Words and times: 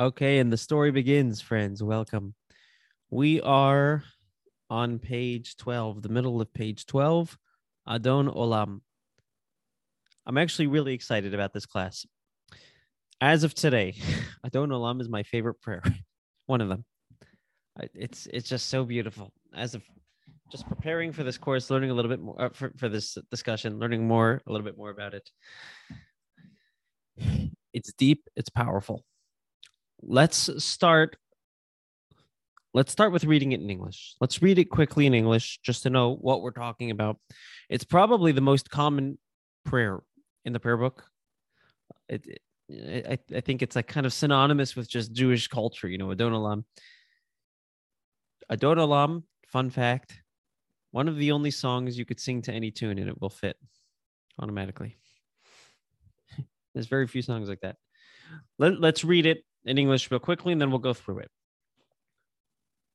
Okay, 0.00 0.38
and 0.38 0.50
the 0.50 0.56
story 0.56 0.90
begins, 0.90 1.42
friends. 1.42 1.82
Welcome. 1.82 2.34
We 3.10 3.42
are 3.42 4.02
on 4.70 4.98
page 4.98 5.58
12, 5.58 6.00
the 6.00 6.08
middle 6.08 6.40
of 6.40 6.54
page 6.54 6.86
12, 6.86 7.36
Adon 7.86 8.28
Olam. 8.28 8.80
I'm 10.24 10.38
actually 10.38 10.68
really 10.68 10.94
excited 10.94 11.34
about 11.34 11.52
this 11.52 11.66
class. 11.66 12.06
As 13.20 13.44
of 13.44 13.52
today, 13.52 13.94
Adon 14.46 14.70
Olam 14.70 15.02
is 15.02 15.10
my 15.10 15.22
favorite 15.22 15.60
prayer. 15.60 15.82
One 16.46 16.62
of 16.62 16.70
them. 16.70 16.86
It's 17.92 18.26
it's 18.32 18.48
just 18.48 18.70
so 18.70 18.84
beautiful. 18.84 19.34
As 19.54 19.74
of 19.74 19.82
just 20.50 20.66
preparing 20.66 21.12
for 21.12 21.24
this 21.24 21.36
course, 21.36 21.68
learning 21.68 21.90
a 21.90 21.94
little 21.94 22.08
bit 22.08 22.20
more 22.20 22.40
uh, 22.40 22.48
for, 22.54 22.72
for 22.78 22.88
this 22.88 23.18
discussion, 23.30 23.78
learning 23.78 24.08
more, 24.08 24.40
a 24.46 24.50
little 24.50 24.64
bit 24.64 24.78
more 24.78 24.88
about 24.88 25.12
it. 25.12 25.30
It's 27.74 27.92
deep, 27.92 28.26
it's 28.34 28.48
powerful. 28.48 29.04
Let's 30.02 30.64
start. 30.64 31.16
Let's 32.72 32.92
start 32.92 33.12
with 33.12 33.24
reading 33.24 33.52
it 33.52 33.60
in 33.60 33.68
English. 33.68 34.14
Let's 34.20 34.40
read 34.40 34.58
it 34.58 34.66
quickly 34.66 35.06
in 35.06 35.14
English 35.14 35.60
just 35.62 35.82
to 35.82 35.90
know 35.90 36.14
what 36.14 36.40
we're 36.40 36.52
talking 36.52 36.90
about. 36.90 37.18
It's 37.68 37.84
probably 37.84 38.32
the 38.32 38.40
most 38.40 38.70
common 38.70 39.18
prayer 39.64 40.00
in 40.44 40.52
the 40.52 40.60
prayer 40.60 40.76
book. 40.76 41.04
It, 42.08 42.26
it 42.26 42.40
I, 43.32 43.36
I 43.36 43.40
think 43.40 43.62
it's 43.62 43.74
like 43.74 43.88
kind 43.88 44.06
of 44.06 44.12
synonymous 44.12 44.76
with 44.76 44.88
just 44.88 45.12
Jewish 45.12 45.48
culture, 45.48 45.88
you 45.88 45.98
know, 45.98 46.12
Adon 46.12 46.32
Olam. 46.32 46.64
Adon 48.48 48.78
Olam, 48.78 49.24
fun 49.48 49.70
fact, 49.70 50.22
one 50.92 51.08
of 51.08 51.16
the 51.16 51.32
only 51.32 51.50
songs 51.50 51.98
you 51.98 52.04
could 52.04 52.20
sing 52.20 52.42
to 52.42 52.52
any 52.52 52.70
tune 52.70 52.98
and 52.98 53.08
it 53.08 53.20
will 53.20 53.30
fit 53.30 53.56
automatically. 54.38 54.96
There's 56.74 56.86
very 56.86 57.06
few 57.08 57.22
songs 57.22 57.48
like 57.48 57.60
that. 57.60 57.76
Let, 58.58 58.80
let's 58.80 59.04
read 59.04 59.26
it 59.26 59.44
in 59.64 59.78
English 59.78 60.10
real 60.10 60.20
quickly 60.20 60.52
and 60.52 60.60
then 60.60 60.70
we'll 60.70 60.78
go 60.78 60.94
through 60.94 61.18
it. 61.18 61.30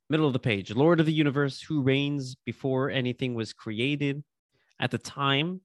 Middle 0.10 0.28
of 0.28 0.34
the 0.34 0.40
page 0.40 0.74
Lord 0.74 1.00
of 1.00 1.06
the 1.06 1.14
universe, 1.14 1.62
who 1.62 1.82
reigns 1.82 2.36
before 2.46 2.90
anything 2.90 3.34
was 3.34 3.54
created, 3.54 4.24
at 4.80 4.92
the 4.92 4.98
time 4.98 5.62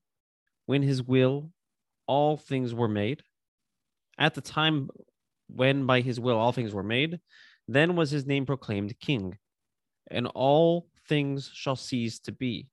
when 0.66 0.82
his 0.82 1.02
will 1.02 1.52
all 2.06 2.36
things 2.36 2.74
were 2.74 2.88
made, 2.88 3.22
at 4.18 4.34
the 4.34 4.40
time 4.40 4.88
when 5.48 5.86
by 5.86 6.00
his 6.00 6.18
will 6.18 6.38
all 6.38 6.52
things 6.52 6.72
were 6.72 6.82
made, 6.82 7.20
then 7.68 7.96
was 7.96 8.10
his 8.10 8.26
name 8.26 8.46
proclaimed 8.46 8.98
king, 8.98 9.36
and 10.10 10.26
all 10.28 10.88
things 11.08 11.50
shall 11.52 11.76
cease 11.76 12.18
to 12.20 12.32
be. 12.32 12.68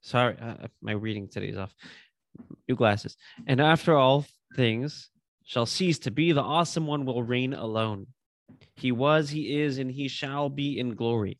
Sorry, 0.00 0.36
uh, 0.40 0.68
my 0.80 0.92
reading 0.92 1.28
today 1.28 1.48
is 1.48 1.56
off. 1.56 1.74
New 2.68 2.76
glasses. 2.76 3.16
And 3.46 3.60
after 3.60 3.96
all 3.96 4.24
things 4.56 5.10
shall 5.44 5.66
cease 5.66 5.98
to 6.00 6.10
be, 6.10 6.32
the 6.32 6.42
awesome 6.42 6.86
one 6.86 7.04
will 7.04 7.22
reign 7.22 7.54
alone. 7.54 8.06
He 8.76 8.92
was, 8.92 9.30
he 9.30 9.60
is, 9.60 9.78
and 9.78 9.90
he 9.90 10.08
shall 10.08 10.48
be 10.48 10.78
in 10.78 10.94
glory. 10.94 11.38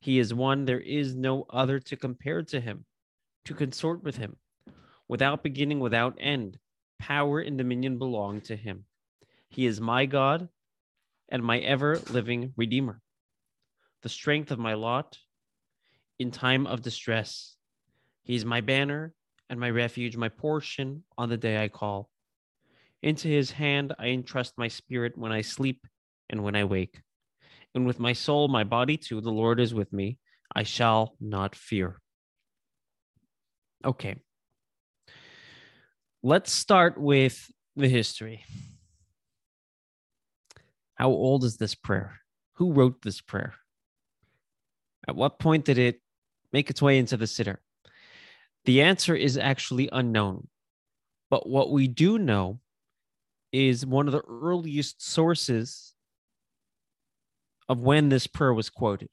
He 0.00 0.18
is 0.18 0.32
one, 0.32 0.64
there 0.64 0.80
is 0.80 1.14
no 1.14 1.46
other 1.50 1.80
to 1.80 1.96
compare 1.96 2.42
to 2.42 2.60
him, 2.60 2.84
to 3.44 3.54
consort 3.54 4.02
with 4.02 4.16
him. 4.16 4.36
Without 5.08 5.42
beginning, 5.42 5.80
without 5.80 6.16
end, 6.20 6.58
power 6.98 7.40
and 7.40 7.56
dominion 7.58 7.98
belong 7.98 8.40
to 8.42 8.56
him. 8.56 8.84
He 9.48 9.66
is 9.66 9.80
my 9.80 10.06
God 10.06 10.48
and 11.28 11.42
my 11.42 11.58
ever 11.58 11.98
living 12.10 12.52
Redeemer, 12.56 13.00
the 14.02 14.08
strength 14.08 14.50
of 14.50 14.58
my 14.58 14.74
lot 14.74 15.18
in 16.18 16.30
time 16.30 16.66
of 16.66 16.82
distress. 16.82 17.56
He 18.22 18.34
is 18.34 18.44
my 18.44 18.60
banner 18.60 19.14
and 19.48 19.60
my 19.60 19.70
refuge, 19.70 20.16
my 20.16 20.28
portion 20.28 21.04
on 21.16 21.28
the 21.28 21.36
day 21.36 21.62
I 21.62 21.68
call. 21.68 22.10
Into 23.02 23.28
his 23.28 23.50
hand 23.50 23.94
I 23.98 24.08
entrust 24.08 24.54
my 24.56 24.68
spirit 24.68 25.16
when 25.16 25.32
I 25.32 25.42
sleep 25.42 25.86
and 26.30 26.42
when 26.42 26.56
I 26.56 26.64
wake. 26.64 27.00
And 27.74 27.86
with 27.86 28.00
my 28.00 28.12
soul, 28.12 28.48
my 28.48 28.64
body 28.64 28.96
too, 28.96 29.20
the 29.20 29.30
Lord 29.30 29.60
is 29.60 29.74
with 29.74 29.92
me. 29.92 30.18
I 30.54 30.62
shall 30.62 31.14
not 31.20 31.54
fear. 31.54 32.00
Okay. 33.84 34.16
Let's 36.22 36.50
start 36.50 36.98
with 36.98 37.50
the 37.76 37.88
history. 37.88 38.44
How 40.94 41.08
old 41.10 41.44
is 41.44 41.58
this 41.58 41.74
prayer? 41.74 42.20
Who 42.54 42.72
wrote 42.72 43.02
this 43.02 43.20
prayer? 43.20 43.54
At 45.06 45.14
what 45.14 45.38
point 45.38 45.66
did 45.66 45.78
it 45.78 46.00
make 46.52 46.70
its 46.70 46.80
way 46.80 46.98
into 46.98 47.16
the 47.16 47.26
siddur? 47.26 47.58
The 48.64 48.82
answer 48.82 49.14
is 49.14 49.36
actually 49.36 49.88
unknown. 49.92 50.48
But 51.30 51.48
what 51.48 51.70
we 51.70 51.86
do 51.86 52.18
know 52.18 52.60
is 53.56 53.86
one 53.86 54.06
of 54.06 54.12
the 54.12 54.22
earliest 54.28 55.02
sources 55.02 55.94
of 57.68 57.80
when 57.80 58.10
this 58.10 58.26
prayer 58.26 58.52
was 58.52 58.68
quoted. 58.68 59.08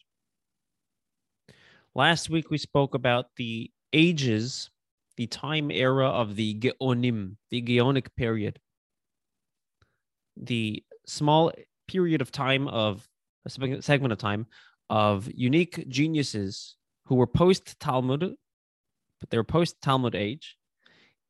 Last 1.95 2.29
week 2.29 2.49
we 2.51 2.57
spoke 2.57 2.93
about 2.93 3.27
the 3.37 3.71
ages, 3.93 4.69
the 5.15 5.27
time 5.27 5.71
era 5.71 6.07
of 6.07 6.35
the 6.35 6.55
Geonim, 6.55 7.37
the 7.51 7.61
Geonic 7.61 8.13
period. 8.15 8.59
The 10.35 10.83
small 11.05 11.53
period 11.87 12.21
of 12.21 12.31
time 12.31 12.67
of 12.67 13.07
a 13.45 13.49
segment 13.49 14.11
of 14.11 14.17
time 14.17 14.47
of 14.89 15.29
unique 15.33 15.87
geniuses 15.87 16.75
who 17.05 17.15
were 17.15 17.27
post 17.27 17.79
Talmud, 17.79 18.35
but 19.19 19.29
they 19.29 19.37
were 19.37 19.43
post 19.43 19.81
Talmud 19.81 20.15
age, 20.15 20.57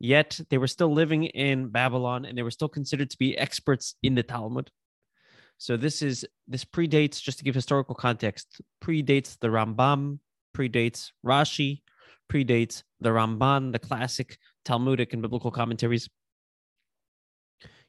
yet 0.03 0.37
they 0.49 0.57
were 0.57 0.67
still 0.67 0.93
living 0.93 1.23
in 1.23 1.69
Babylon 1.69 2.25
and 2.25 2.37
they 2.37 2.43
were 2.43 2.51
still 2.51 2.67
considered 2.67 3.09
to 3.09 3.17
be 3.17 3.37
experts 3.37 3.95
in 4.03 4.15
the 4.15 4.21
Talmud. 4.21 4.69
So 5.57 5.77
this 5.77 6.01
is 6.01 6.25
this 6.45 6.65
predates 6.65 7.21
just 7.21 7.37
to 7.37 7.45
give 7.45 7.55
historical 7.55 7.95
context, 7.95 8.61
predates 8.83 9.39
the 9.39 9.47
Rambam, 9.47 10.19
predates 10.55 11.11
Rashi, 11.25 11.83
predates 12.29 12.83
the 12.99 13.11
Ramban, 13.11 13.71
the 13.71 13.79
classic 13.79 14.37
Talmudic 14.65 15.13
and 15.13 15.21
biblical 15.21 15.51
commentaries. 15.51 16.09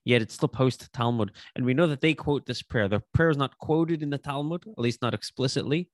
Yet 0.04 0.22
it's 0.22 0.34
still 0.34 0.48
post 0.48 0.92
Talmud. 0.92 1.32
And 1.56 1.64
we 1.64 1.75
know 1.75 1.88
that 1.88 2.00
they 2.00 2.14
quote 2.14 2.46
this 2.46 2.62
prayer. 2.62 2.86
The 2.86 3.02
prayer 3.12 3.31
is 3.31 3.36
not 3.36 3.58
quoted 3.58 4.04
in 4.04 4.10
the 4.10 4.19
Talmud, 4.19 4.64
at 4.69 4.78
least 4.78 5.02
not 5.02 5.14
explicitly, 5.14 5.88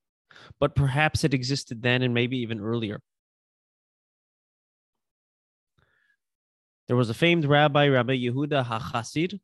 but 0.59 0.75
perhaps 0.75 1.23
it 1.23 1.33
existed 1.33 1.81
then 1.81 2.03
and 2.03 2.13
maybe 2.13 2.37
even 2.37 2.59
earlier. 2.59 3.01
There 6.91 6.97
was 6.97 7.09
a 7.09 7.13
famed 7.13 7.45
rabbi, 7.45 7.87
Rabbi 7.87 8.17
Yehuda 8.17 8.65
HaChassid, 8.65 9.39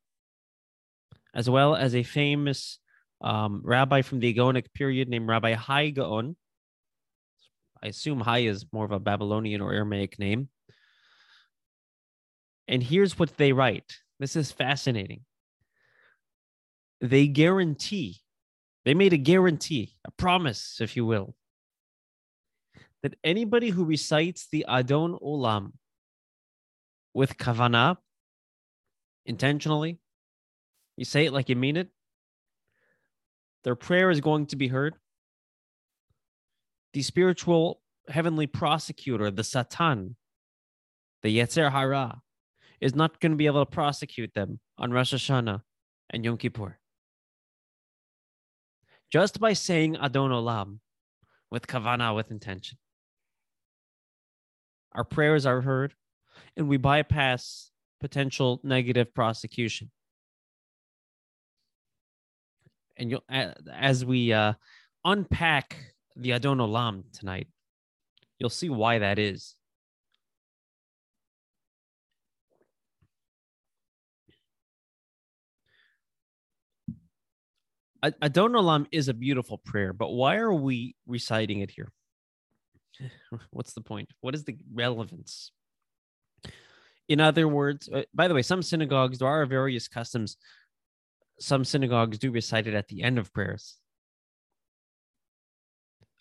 as 1.33 1.49
well 1.49 1.77
as 1.77 1.95
a 1.95 2.03
famous 2.03 2.77
um, 3.21 3.61
rabbi 3.63 4.01
from 4.01 4.19
the 4.19 4.33
Gaonic 4.33 4.73
period 4.73 5.07
named 5.07 5.29
Rabbi 5.29 5.53
Hai 5.53 5.91
Gaon. 5.91 6.35
I 7.81 7.87
assume 7.87 8.19
Hai 8.19 8.39
is 8.39 8.65
more 8.73 8.83
of 8.83 8.91
a 8.91 8.99
Babylonian 8.99 9.61
or 9.61 9.71
Aramaic 9.71 10.19
name. 10.19 10.49
And 12.67 12.83
here's 12.83 13.17
what 13.17 13.37
they 13.37 13.53
write. 13.53 13.95
This 14.19 14.35
is 14.35 14.51
fascinating. 14.51 15.21
They 16.99 17.27
guarantee 17.27 18.17
they 18.83 18.93
made 18.93 19.13
a 19.13 19.17
guarantee, 19.17 19.95
a 20.03 20.11
promise, 20.11 20.79
if 20.81 20.97
you 20.97 21.05
will, 21.05 21.33
that 23.03 23.15
anybody 23.23 23.69
who 23.69 23.85
recites 23.85 24.49
the 24.51 24.65
Adon 24.67 25.17
Olam 25.23 25.71
with 27.17 27.35
kavana, 27.35 27.97
intentionally, 29.25 29.97
you 30.97 31.03
say 31.03 31.25
it 31.25 31.33
like 31.33 31.49
you 31.49 31.55
mean 31.55 31.75
it, 31.75 31.89
their 33.63 33.73
prayer 33.73 34.11
is 34.11 34.21
going 34.21 34.45
to 34.45 34.55
be 34.55 34.67
heard. 34.67 34.93
The 36.93 37.01
spiritual 37.01 37.81
heavenly 38.07 38.45
prosecutor, 38.45 39.31
the 39.31 39.43
Satan, 39.43 40.15
the 41.23 41.35
Yetzer 41.35 41.71
Hara, 41.71 42.21
is 42.79 42.93
not 42.93 43.19
going 43.19 43.31
to 43.31 43.35
be 43.35 43.47
able 43.47 43.65
to 43.65 43.71
prosecute 43.71 44.35
them 44.35 44.59
on 44.77 44.91
Rosh 44.91 45.15
Hashanah 45.15 45.63
and 46.11 46.23
Yom 46.23 46.37
Kippur 46.37 46.77
just 49.11 49.39
by 49.39 49.53
saying 49.53 49.97
Adon 49.97 50.29
Olam 50.29 50.79
with 51.49 51.65
kavana, 51.65 52.15
with 52.15 52.29
intention. 52.29 52.77
Our 54.93 55.03
prayers 55.03 55.47
are 55.47 55.61
heard, 55.61 55.95
and 56.57 56.67
we 56.67 56.77
bypass 56.77 57.69
potential 58.01 58.59
negative 58.63 59.13
prosecution. 59.13 59.91
And 62.97 63.11
you'll, 63.11 63.23
as 63.71 64.03
we 64.03 64.33
uh, 64.33 64.53
unpack 65.05 65.77
the 66.15 66.33
Adon 66.33 66.57
Olam 66.57 67.03
tonight, 67.13 67.47
you'll 68.39 68.49
see 68.49 68.69
why 68.69 68.97
that 68.97 69.19
is. 69.19 69.55
Adon 78.01 78.53
Olam 78.53 78.87
is 78.91 79.09
a 79.09 79.13
beautiful 79.13 79.59
prayer, 79.59 79.93
but 79.93 80.09
why 80.09 80.37
are 80.37 80.53
we 80.53 80.95
reciting 81.05 81.59
it 81.59 81.69
here? 81.69 81.91
What's 83.51 83.73
the 83.73 83.81
point? 83.81 84.09
What 84.21 84.33
is 84.33 84.43
the 84.43 84.57
relevance? 84.73 85.51
In 87.07 87.21
other 87.21 87.47
words, 87.47 87.89
uh, 87.89 88.03
by 88.13 88.27
the 88.27 88.33
way, 88.33 88.41
some 88.41 88.61
synagogues, 88.61 89.19
there 89.19 89.27
are 89.27 89.45
various 89.45 89.87
customs. 89.87 90.37
some 91.39 91.63
synagogues 91.63 92.17
do 92.17 92.31
recite 92.31 92.67
it 92.67 92.73
at 92.73 92.87
the 92.87 93.03
end 93.03 93.19
of 93.19 93.31
prayers. 93.31 93.77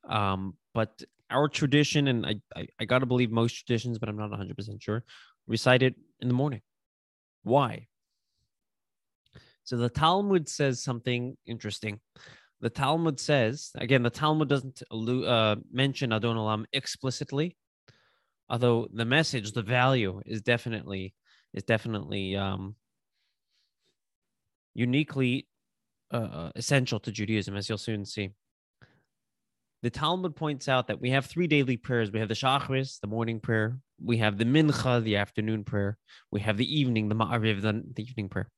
Um, 0.08 0.56
but 0.74 1.02
our 1.30 1.48
tradition, 1.48 2.06
and 2.08 2.26
I, 2.26 2.34
I, 2.54 2.66
I 2.80 2.84
got 2.84 3.00
to 3.00 3.06
believe 3.06 3.30
most 3.30 3.52
traditions, 3.54 3.98
but 3.98 4.08
I'm 4.08 4.16
not 4.16 4.30
100% 4.30 4.82
sure, 4.82 5.04
recite 5.46 5.82
it 5.82 5.94
in 6.20 6.28
the 6.28 6.34
morning. 6.34 6.60
Why? 7.42 7.86
So 9.64 9.76
the 9.76 9.88
Talmud 9.88 10.48
says 10.48 10.82
something 10.82 11.36
interesting. 11.44 12.00
The 12.60 12.70
Talmud 12.70 13.18
says, 13.18 13.70
again, 13.74 14.02
the 14.02 14.10
Talmud 14.10 14.48
doesn't 14.48 14.82
uh, 14.90 15.56
mention 15.72 16.12
Adon 16.12 16.36
Olam 16.36 16.64
explicitly, 16.72 17.56
although 18.48 18.88
the 18.92 19.04
message, 19.04 19.52
the 19.52 19.62
value 19.62 20.20
is 20.26 20.42
definitely 20.42 21.14
is 21.54 21.62
definitely 21.62 22.36
um, 22.36 22.74
uniquely 24.74 25.46
uh, 26.12 26.16
uh, 26.16 26.50
essential 26.54 27.00
to 27.00 27.10
Judaism, 27.10 27.56
as 27.56 27.68
you'll 27.68 27.78
soon 27.78 28.04
see. 28.04 28.30
The 29.82 29.90
Talmud 29.90 30.36
points 30.36 30.68
out 30.68 30.88
that 30.88 31.00
we 31.00 31.10
have 31.10 31.26
three 31.26 31.46
daily 31.46 31.76
prayers. 31.76 32.10
We 32.10 32.18
have 32.18 32.28
the 32.28 32.34
Shacharis, 32.34 33.00
the 33.00 33.06
morning 33.06 33.40
prayer. 33.40 33.78
We 34.02 34.18
have 34.18 34.36
the 34.36 34.44
Mincha, 34.44 35.02
the 35.02 35.16
afternoon 35.16 35.64
prayer. 35.64 35.96
We 36.30 36.40
have 36.40 36.56
the 36.56 36.78
evening, 36.78 37.08
the 37.08 37.14
Ma'ariv, 37.14 37.62
the, 37.62 37.84
the 37.94 38.02
evening 38.02 38.28
prayer. 38.28 38.48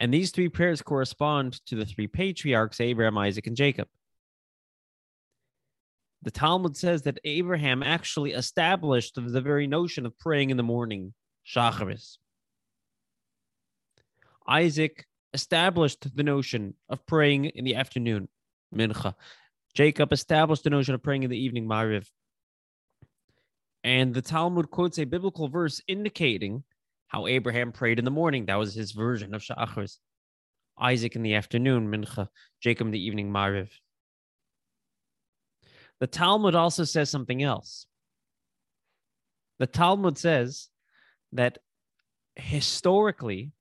And 0.00 0.12
these 0.12 0.30
three 0.30 0.48
prayers 0.48 0.82
correspond 0.82 1.64
to 1.66 1.76
the 1.76 1.86
three 1.86 2.08
patriarchs, 2.08 2.80
Abraham, 2.80 3.18
Isaac, 3.18 3.46
and 3.46 3.56
Jacob. 3.56 3.88
The 6.22 6.30
Talmud 6.30 6.76
says 6.76 7.02
that 7.02 7.18
Abraham 7.24 7.82
actually 7.82 8.32
established 8.32 9.16
the 9.16 9.40
very 9.40 9.66
notion 9.66 10.06
of 10.06 10.16
praying 10.18 10.50
in 10.50 10.56
the 10.56 10.62
morning, 10.62 11.14
Shacharis. 11.46 12.18
Isaac 14.46 15.06
established 15.34 16.14
the 16.14 16.22
notion 16.22 16.74
of 16.88 17.04
praying 17.06 17.46
in 17.46 17.64
the 17.64 17.74
afternoon, 17.74 18.28
Mincha. 18.74 19.14
Jacob 19.74 20.12
established 20.12 20.64
the 20.64 20.70
notion 20.70 20.94
of 20.94 21.02
praying 21.02 21.24
in 21.24 21.30
the 21.30 21.38
evening, 21.38 21.66
Mariv. 21.66 22.06
And 23.82 24.14
the 24.14 24.22
Talmud 24.22 24.70
quotes 24.70 24.98
a 24.98 25.04
biblical 25.04 25.48
verse 25.48 25.80
indicating 25.88 26.62
how 27.08 27.26
Abraham 27.26 27.72
prayed 27.72 27.98
in 27.98 28.04
the 28.04 28.10
morning. 28.10 28.46
That 28.46 28.58
was 28.58 28.74
his 28.74 28.92
version 28.92 29.34
of 29.34 29.42
Shachris. 29.42 29.98
Isaac 30.78 31.16
in 31.16 31.22
the 31.22 31.34
afternoon, 31.34 31.88
Mincha. 31.88 32.28
Jacob 32.60 32.86
in 32.86 32.92
the 32.92 33.04
evening, 33.04 33.30
Mariv. 33.30 33.70
The 36.02 36.08
Talmud 36.08 36.56
also 36.56 36.82
says 36.82 37.10
something 37.10 37.44
else. 37.44 37.86
The 39.60 39.68
Talmud 39.68 40.18
says 40.18 40.68
that 41.30 41.58
historically, 42.34 43.52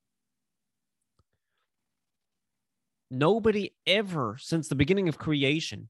nobody 3.12 3.76
ever, 3.86 4.38
since 4.40 4.68
the 4.68 4.74
beginning 4.74 5.08
of 5.08 5.20
creation, 5.20 5.90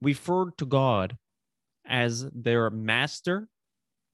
referred 0.00 0.56
to 0.56 0.64
God 0.64 1.18
as 1.86 2.30
their 2.30 2.70
master 2.70 3.46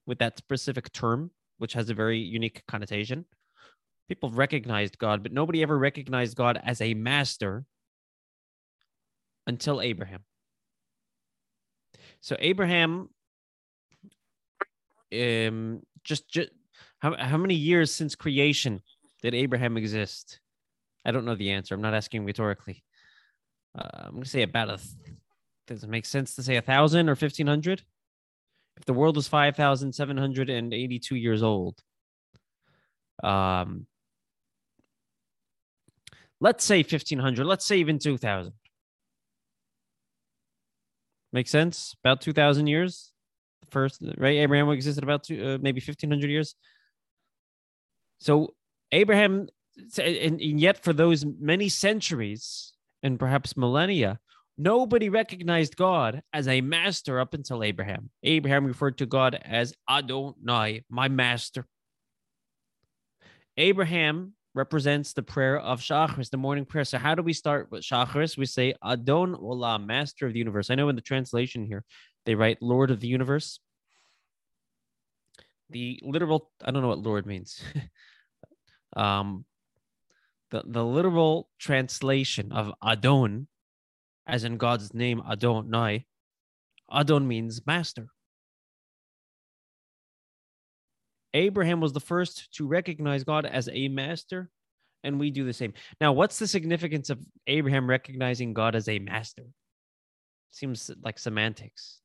with 0.05 0.19
that 0.19 0.37
specific 0.37 0.91
term, 0.91 1.31
which 1.57 1.71
has 1.71 1.89
a 1.89 1.93
very 1.93 2.19
unique 2.19 2.63
connotation. 2.67 3.23
People 4.09 4.29
recognized 4.29 4.97
God, 4.97 5.23
but 5.23 5.31
nobody 5.31 5.61
ever 5.61 5.77
recognized 5.77 6.35
God 6.35 6.59
as 6.61 6.81
a 6.81 6.93
master 6.95 7.63
until 9.47 9.79
Abraham. 9.79 10.25
So 12.21 12.35
Abraham, 12.39 13.09
um, 15.13 15.81
just, 16.03 16.29
just 16.29 16.49
how, 16.99 17.15
how 17.17 17.37
many 17.37 17.55
years 17.55 17.91
since 17.91 18.15
creation 18.15 18.81
did 19.21 19.33
Abraham 19.33 19.77
exist? 19.77 20.39
I 21.05 21.11
don't 21.11 21.25
know 21.25 21.35
the 21.35 21.51
answer. 21.51 21.73
I'm 21.73 21.81
not 21.81 21.93
asking 21.93 22.25
rhetorically. 22.25 22.83
Uh, 23.77 23.87
I'm 23.93 24.11
going 24.11 24.23
to 24.23 24.29
say 24.29 24.41
about 24.41 24.69
a. 24.69 24.79
Does 25.67 25.83
it 25.83 25.89
make 25.89 26.05
sense 26.05 26.35
to 26.35 26.43
say 26.43 26.57
a 26.57 26.61
thousand 26.61 27.09
or 27.09 27.15
fifteen 27.15 27.47
hundred? 27.47 27.83
If 28.77 28.85
the 28.85 28.93
world 28.93 29.15
was 29.15 29.27
five 29.27 29.55
thousand 29.55 29.93
seven 29.93 30.17
hundred 30.17 30.49
and 30.49 30.73
eighty-two 30.73 31.15
years 31.15 31.43
old, 31.43 31.79
um, 33.23 33.85
let's 36.41 36.63
say 36.65 36.83
fifteen 36.83 37.19
hundred. 37.19 37.45
Let's 37.45 37.65
say 37.65 37.77
even 37.77 37.99
two 37.99 38.17
thousand. 38.17 38.53
Make 41.31 41.47
sense? 41.47 41.95
About 42.03 42.21
two 42.21 42.33
thousand 42.33 42.67
years. 42.67 43.11
First, 43.69 44.01
right? 44.17 44.37
Abraham 44.37 44.71
existed 44.71 45.03
about 45.03 45.23
two, 45.23 45.45
uh, 45.45 45.57
maybe 45.61 45.79
fifteen 45.79 46.09
hundred 46.09 46.31
years. 46.31 46.55
So 48.19 48.55
Abraham 48.91 49.47
and, 49.97 50.41
and 50.41 50.59
yet 50.59 50.83
for 50.83 50.91
those 50.91 51.25
many 51.25 51.69
centuries 51.69 52.73
and 53.03 53.19
perhaps 53.19 53.55
millennia, 53.55 54.19
nobody 54.57 55.09
recognized 55.09 55.75
God 55.75 56.23
as 56.33 56.47
a 56.47 56.61
master 56.61 57.19
up 57.19 57.33
until 57.33 57.63
Abraham. 57.63 58.09
Abraham 58.23 58.65
referred 58.65 58.97
to 58.97 59.05
God 59.05 59.39
as 59.45 59.73
Adonai, 59.89 60.83
my 60.89 61.07
master. 61.07 61.67
Abraham 63.55 64.33
represents 64.53 65.13
the 65.13 65.23
prayer 65.23 65.59
of 65.59 65.79
Shacharis, 65.79 66.29
the 66.29 66.37
morning 66.37 66.65
prayer. 66.65 66.83
So 66.83 66.97
how 66.97 67.15
do 67.15 67.21
we 67.21 67.33
start 67.33 67.71
with 67.71 67.83
Shacharis? 67.83 68.37
We 68.37 68.45
say 68.45 68.73
Adon 68.83 69.35
Olam, 69.35 69.85
master 69.85 70.25
of 70.25 70.33
the 70.33 70.39
universe. 70.39 70.69
I 70.69 70.75
know 70.75 70.89
in 70.89 70.95
the 70.95 71.01
translation 71.01 71.65
here, 71.65 71.83
they 72.25 72.35
write 72.35 72.61
Lord 72.61 72.91
of 72.91 72.99
the 72.99 73.07
universe. 73.07 73.59
The 75.69 75.99
literal, 76.03 76.51
I 76.63 76.71
don't 76.71 76.81
know 76.81 76.87
what 76.87 76.99
Lord 76.99 77.25
means. 77.25 77.61
um, 78.95 79.45
the, 80.49 80.63
the 80.65 80.83
literal 80.83 81.47
translation 81.59 82.51
of 82.51 82.73
Adon, 82.83 83.47
as 84.25 84.43
in 84.43 84.57
God's 84.57 84.93
name, 84.93 85.21
Adonai, 85.29 86.05
Adon 86.91 87.27
means 87.27 87.61
master. 87.67 88.07
Abraham 91.33 91.79
was 91.79 91.93
the 91.93 91.99
first 91.99 92.51
to 92.55 92.67
recognize 92.67 93.23
God 93.23 93.45
as 93.45 93.69
a 93.71 93.87
master, 93.87 94.49
and 95.03 95.19
we 95.19 95.31
do 95.31 95.45
the 95.45 95.53
same. 95.53 95.73
Now, 96.01 96.11
what's 96.13 96.39
the 96.39 96.47
significance 96.47 97.09
of 97.09 97.19
Abraham 97.47 97.89
recognizing 97.89 98.53
God 98.53 98.75
as 98.75 98.89
a 98.89 98.99
master? 98.99 99.43
Seems 100.51 100.89
like 101.03 101.19
semantics. 101.19 102.01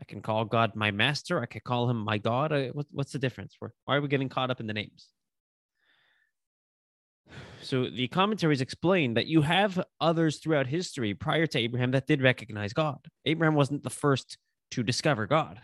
I 0.00 0.04
can 0.04 0.20
call 0.20 0.44
God 0.44 0.74
my 0.74 0.90
master. 0.90 1.40
I 1.40 1.46
could 1.46 1.64
call 1.64 1.88
him 1.88 1.98
my 1.98 2.18
God. 2.18 2.52
what's 2.90 3.12
the 3.12 3.18
difference? 3.18 3.56
Why 3.58 3.96
are 3.96 4.00
we 4.00 4.08
getting 4.08 4.28
caught 4.28 4.50
up 4.50 4.60
in 4.60 4.66
the 4.66 4.74
names? 4.74 5.08
So 7.62 7.88
the 7.88 8.08
commentaries 8.08 8.60
explain 8.60 9.14
that 9.14 9.26
you 9.26 9.42
have 9.42 9.82
others 10.00 10.38
throughout 10.38 10.66
history 10.66 11.14
prior 11.14 11.46
to 11.46 11.58
Abraham 11.58 11.92
that 11.92 12.06
did 12.06 12.20
recognize 12.20 12.72
God. 12.72 12.98
Abraham 13.24 13.54
wasn't 13.54 13.84
the 13.84 13.90
first 13.90 14.36
to 14.72 14.82
discover 14.82 15.26
God. 15.26 15.60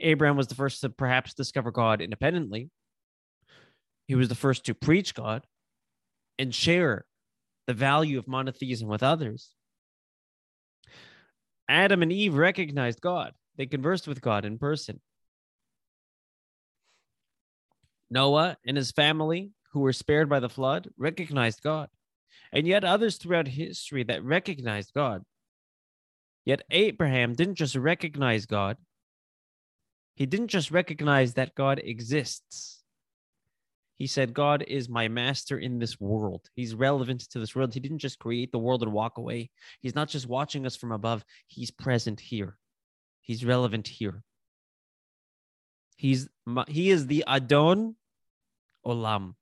Abraham 0.00 0.36
was 0.36 0.46
the 0.46 0.54
first 0.54 0.80
to 0.80 0.90
perhaps 0.90 1.34
discover 1.34 1.70
God 1.70 2.00
independently. 2.00 2.70
He 4.06 4.14
was 4.14 4.28
the 4.28 4.34
first 4.34 4.64
to 4.66 4.74
preach 4.74 5.14
God 5.14 5.46
and 6.38 6.54
share 6.54 7.04
the 7.66 7.74
value 7.74 8.18
of 8.18 8.26
monotheism 8.26 8.88
with 8.88 9.02
others. 9.02 9.54
Adam 11.68 12.02
and 12.02 12.12
Eve 12.12 12.34
recognized 12.34 13.00
God. 13.00 13.32
They 13.56 13.66
conversed 13.66 14.08
with 14.08 14.22
God 14.22 14.44
in 14.44 14.58
person. 14.58 15.00
Noah 18.10 18.56
and 18.66 18.76
his 18.76 18.90
family 18.90 19.50
who 19.72 19.80
were 19.80 19.92
spared 19.92 20.28
by 20.28 20.40
the 20.40 20.48
flood 20.48 20.88
recognized 20.96 21.62
God, 21.62 21.88
and 22.52 22.66
yet 22.66 22.84
others 22.84 23.16
throughout 23.16 23.48
history 23.48 24.02
that 24.04 24.24
recognized 24.24 24.94
God. 24.94 25.24
Yet 26.46 26.62
Abraham 26.70 27.34
didn't 27.34 27.56
just 27.56 27.76
recognize 27.76 28.46
God, 28.46 28.78
he 30.18 30.26
didn't 30.26 30.48
just 30.48 30.72
recognize 30.72 31.34
that 31.34 31.54
God 31.54 31.80
exists. 31.84 32.82
He 33.98 34.08
said, 34.08 34.34
God 34.34 34.64
is 34.66 34.88
my 34.88 35.06
master 35.06 35.58
in 35.58 35.78
this 35.78 36.00
world. 36.00 36.50
He's 36.56 36.74
relevant 36.74 37.20
to 37.30 37.38
this 37.38 37.54
world. 37.54 37.72
He 37.72 37.78
didn't 37.78 38.00
just 38.00 38.18
create 38.18 38.50
the 38.50 38.58
world 38.58 38.82
and 38.82 38.92
walk 38.92 39.18
away. 39.18 39.50
He's 39.80 39.94
not 39.94 40.08
just 40.08 40.28
watching 40.28 40.66
us 40.66 40.74
from 40.74 40.90
above, 40.90 41.24
he's 41.46 41.70
present 41.70 42.18
here. 42.18 42.58
He's 43.20 43.44
relevant 43.44 43.86
here. 43.86 44.24
He's 45.96 46.28
he 46.66 46.90
is 46.90 47.06
the 47.06 47.22
Adon 47.28 47.94
Olam. 48.84 49.34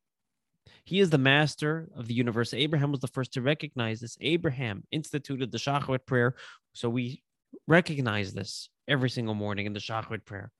He 0.84 1.00
is 1.00 1.08
the 1.08 1.16
master 1.16 1.88
of 1.96 2.06
the 2.06 2.14
universe. 2.14 2.52
Abraham 2.52 2.90
was 2.90 3.00
the 3.00 3.08
first 3.08 3.32
to 3.32 3.40
recognize 3.40 4.00
this. 4.00 4.18
Abraham 4.20 4.84
instituted 4.90 5.50
the 5.50 5.58
Shacharit 5.58 6.04
prayer. 6.04 6.36
So 6.74 6.90
we 6.90 7.22
recognize 7.66 8.34
this 8.34 8.68
every 8.86 9.08
single 9.08 9.34
morning 9.34 9.64
in 9.64 9.72
the 9.72 9.80
Shacharit 9.80 10.26
prayer. 10.26 10.52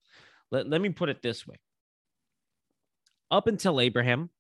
Let, 0.51 0.69
let 0.69 0.81
me 0.81 0.91
put 0.91 1.09
it 1.09 1.23
this 1.23 1.47
way. 1.47 1.57
Up 3.31 3.47
until 3.47 3.81
Abraham, 3.81 4.31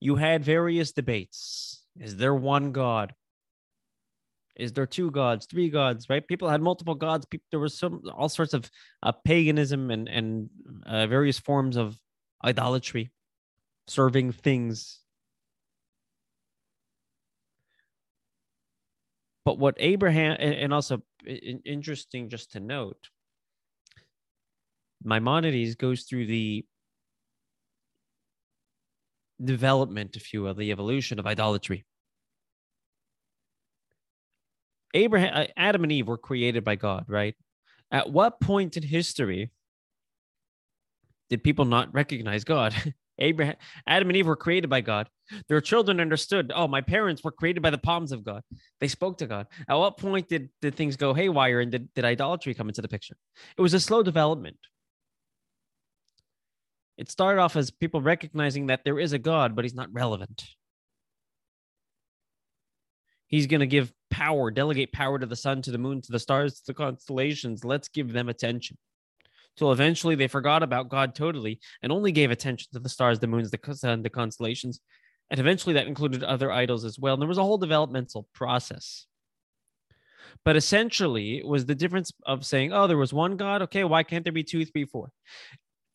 you 0.00 0.16
had 0.16 0.44
various 0.44 0.92
debates. 0.92 1.82
Is 1.98 2.16
there 2.16 2.34
one 2.34 2.72
God? 2.72 3.14
Is 4.56 4.72
there 4.72 4.86
two 4.86 5.10
gods, 5.10 5.46
three 5.46 5.70
gods, 5.70 6.08
right? 6.08 6.26
People 6.26 6.48
had 6.48 6.60
multiple 6.62 6.94
gods. 6.94 7.26
There 7.50 7.60
was 7.60 7.78
some 7.78 8.02
all 8.16 8.28
sorts 8.28 8.54
of 8.54 8.70
uh, 9.02 9.12
paganism 9.12 9.90
and 9.90 10.08
and 10.08 10.50
uh, 10.86 11.06
various 11.06 11.38
forms 11.38 11.76
of 11.76 11.96
idolatry. 12.44 13.10
serving 13.88 14.32
things. 14.32 15.00
But 19.44 19.58
what 19.58 19.76
Abraham, 19.78 20.36
and 20.38 20.74
also 20.74 21.02
interesting 21.26 22.28
just 22.28 22.52
to 22.52 22.60
note, 22.60 23.08
Maimonides 25.04 25.74
goes 25.74 26.02
through 26.02 26.26
the 26.26 26.64
development, 29.42 30.16
if 30.16 30.32
you 30.32 30.42
will, 30.42 30.54
the 30.54 30.72
evolution 30.72 31.18
of 31.18 31.26
idolatry. 31.26 31.84
Abraham, 34.94 35.32
uh, 35.34 35.46
Adam 35.56 35.82
and 35.82 35.92
Eve 35.92 36.08
were 36.08 36.18
created 36.18 36.64
by 36.64 36.74
God, 36.74 37.04
right? 37.08 37.36
At 37.90 38.10
what 38.10 38.40
point 38.40 38.76
in 38.76 38.82
history 38.82 39.50
did 41.30 41.44
people 41.44 41.64
not 41.64 41.92
recognize 41.94 42.44
God? 42.44 42.74
Abraham, 43.18 43.56
Adam 43.86 44.08
and 44.08 44.16
Eve 44.16 44.26
were 44.26 44.36
created 44.36 44.70
by 44.70 44.80
God. 44.80 45.08
Their 45.48 45.60
children 45.60 46.00
understood, 46.00 46.52
oh, 46.54 46.68
my 46.68 46.80
parents 46.80 47.22
were 47.22 47.32
created 47.32 47.62
by 47.62 47.70
the 47.70 47.78
palms 47.78 48.12
of 48.12 48.24
God. 48.24 48.42
They 48.80 48.88
spoke 48.88 49.18
to 49.18 49.26
God. 49.26 49.46
At 49.68 49.74
what 49.74 49.98
point 49.98 50.28
did, 50.28 50.50
did 50.62 50.74
things 50.74 50.96
go 50.96 51.12
haywire 51.12 51.60
and 51.60 51.70
did, 51.70 51.92
did 51.94 52.04
idolatry 52.04 52.54
come 52.54 52.68
into 52.68 52.80
the 52.80 52.88
picture? 52.88 53.16
It 53.56 53.60
was 53.60 53.74
a 53.74 53.80
slow 53.80 54.02
development. 54.02 54.56
It 56.98 57.10
started 57.10 57.40
off 57.40 57.56
as 57.56 57.70
people 57.70 58.02
recognizing 58.02 58.66
that 58.66 58.84
there 58.84 58.98
is 58.98 59.12
a 59.12 59.18
God, 59.18 59.54
but 59.54 59.64
he's 59.64 59.74
not 59.74 59.92
relevant. 59.92 60.44
He's 63.28 63.46
going 63.46 63.60
to 63.60 63.66
give 63.66 63.92
power, 64.10 64.50
delegate 64.50 64.92
power 64.92 65.18
to 65.18 65.26
the 65.26 65.36
sun, 65.36 65.62
to 65.62 65.70
the 65.70 65.78
moon, 65.78 66.02
to 66.02 66.12
the 66.12 66.18
stars, 66.18 66.60
to 66.60 66.66
the 66.66 66.74
constellations. 66.74 67.64
Let's 67.64 67.88
give 67.88 68.12
them 68.12 68.28
attention. 68.28 68.78
Till 69.56 69.70
eventually 69.70 70.16
they 70.16 70.28
forgot 70.28 70.62
about 70.62 70.88
God 70.88 71.14
totally 71.14 71.60
and 71.82 71.92
only 71.92 72.10
gave 72.10 72.30
attention 72.30 72.68
to 72.72 72.80
the 72.80 72.88
stars, 72.88 73.20
the 73.20 73.26
moons, 73.26 73.50
the 73.50 73.74
sun, 73.74 74.02
the 74.02 74.10
constellations. 74.10 74.80
And 75.30 75.38
eventually 75.38 75.74
that 75.74 75.86
included 75.86 76.24
other 76.24 76.50
idols 76.50 76.84
as 76.84 76.98
well. 76.98 77.14
And 77.14 77.22
there 77.22 77.28
was 77.28 77.38
a 77.38 77.44
whole 77.44 77.58
developmental 77.58 78.26
process. 78.34 79.06
But 80.44 80.56
essentially, 80.56 81.38
it 81.38 81.46
was 81.46 81.66
the 81.66 81.74
difference 81.74 82.12
of 82.26 82.44
saying, 82.46 82.72
oh, 82.72 82.86
there 82.86 82.96
was 82.96 83.12
one 83.12 83.36
God. 83.36 83.62
Okay, 83.62 83.84
why 83.84 84.02
can't 84.02 84.24
there 84.24 84.32
be 84.32 84.44
two, 84.44 84.64
three, 84.64 84.84
four? 84.84 85.10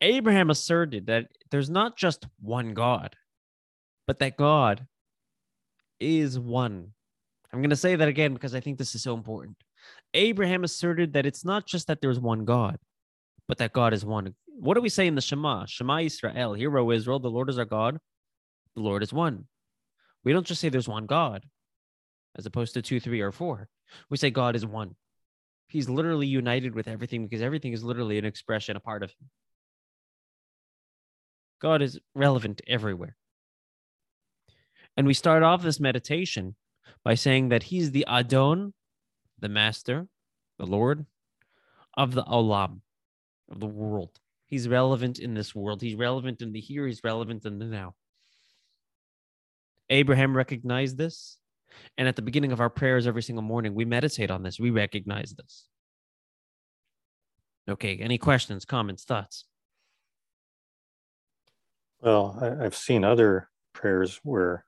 Abraham 0.03 0.49
asserted 0.49 1.07
that 1.07 1.27
there's 1.49 1.69
not 1.69 1.95
just 1.97 2.27
one 2.41 2.73
God, 2.73 3.15
but 4.05 4.19
that 4.19 4.35
God 4.35 4.85
is 5.97 6.37
one. 6.37 6.89
I'm 7.53 7.59
going 7.59 7.69
to 7.69 7.77
say 7.77 7.95
that 7.95 8.09
again 8.09 8.33
because 8.33 8.53
I 8.53 8.59
think 8.59 8.77
this 8.77 8.95
is 8.95 9.03
so 9.03 9.13
important. 9.13 9.55
Abraham 10.13 10.65
asserted 10.65 11.13
that 11.13 11.25
it's 11.25 11.45
not 11.45 11.65
just 11.65 11.87
that 11.87 12.01
there's 12.01 12.19
one 12.19 12.43
God, 12.43 12.77
but 13.47 13.59
that 13.59 13.71
God 13.71 13.93
is 13.93 14.05
one. 14.05 14.35
What 14.45 14.73
do 14.73 14.81
we 14.81 14.89
say 14.89 15.07
in 15.07 15.15
the 15.15 15.21
Shema? 15.21 15.65
Shema 15.67 16.01
Israel, 16.01 16.53
hear, 16.53 16.77
O 16.77 16.91
Israel, 16.91 17.19
the 17.19 17.29
Lord 17.29 17.49
is 17.49 17.57
our 17.57 17.63
God, 17.63 17.97
the 18.75 18.81
Lord 18.81 19.03
is 19.03 19.13
one. 19.13 19.47
We 20.25 20.33
don't 20.33 20.45
just 20.45 20.59
say 20.59 20.67
there's 20.67 20.87
one 20.87 21.05
God, 21.05 21.45
as 22.35 22.45
opposed 22.45 22.73
to 22.73 22.81
two, 22.81 22.99
three, 22.99 23.21
or 23.21 23.31
four. 23.31 23.69
We 24.09 24.17
say 24.17 24.31
God 24.31 24.57
is 24.57 24.65
one. 24.65 24.95
He's 25.67 25.87
literally 25.87 26.27
united 26.27 26.75
with 26.75 26.89
everything 26.89 27.23
because 27.23 27.41
everything 27.41 27.71
is 27.71 27.85
literally 27.85 28.17
an 28.17 28.25
expression, 28.25 28.75
a 28.75 28.81
part 28.81 29.01
of 29.01 29.11
Him. 29.11 29.29
God 31.63 31.81
is 31.81 31.97
relevant 32.13 32.61
everywhere. 32.67 33.15
And 34.97 35.07
we 35.07 35.13
start 35.13 35.43
off 35.43 35.63
this 35.63 35.79
meditation 35.79 36.55
by 37.05 37.15
saying 37.15 37.49
that 37.49 37.63
he's 37.63 37.91
the 37.91 38.05
Adon, 38.05 38.73
the 39.39 39.47
master, 39.47 40.07
the 40.59 40.67
Lord 40.67 41.05
of 41.95 42.13
the 42.13 42.23
Olam, 42.25 42.81
of 43.49 43.61
the 43.61 43.65
world. 43.65 44.19
He's 44.45 44.67
relevant 44.67 45.19
in 45.19 45.33
this 45.33 45.55
world. 45.55 45.81
He's 45.81 45.95
relevant 45.95 46.41
in 46.41 46.51
the 46.51 46.59
here. 46.59 46.85
He's 46.85 47.03
relevant 47.03 47.45
in 47.45 47.59
the 47.59 47.65
now. 47.65 47.95
Abraham 49.89 50.35
recognized 50.35 50.97
this. 50.97 51.37
And 51.97 52.07
at 52.07 52.15
the 52.15 52.21
beginning 52.21 52.51
of 52.51 52.59
our 52.59 52.69
prayers 52.69 53.07
every 53.07 53.23
single 53.23 53.41
morning, 53.41 53.73
we 53.73 53.85
meditate 53.85 54.29
on 54.29 54.43
this. 54.43 54.59
We 54.59 54.69
recognize 54.69 55.33
this. 55.33 55.67
Okay. 57.69 57.97
Any 57.97 58.17
questions, 58.17 58.65
comments, 58.65 59.05
thoughts? 59.05 59.45
Well, 62.03 62.37
I, 62.41 62.63
have 62.63 62.75
seen 62.75 63.05
other 63.05 63.49
prayers 63.73 64.19
where 64.23 64.65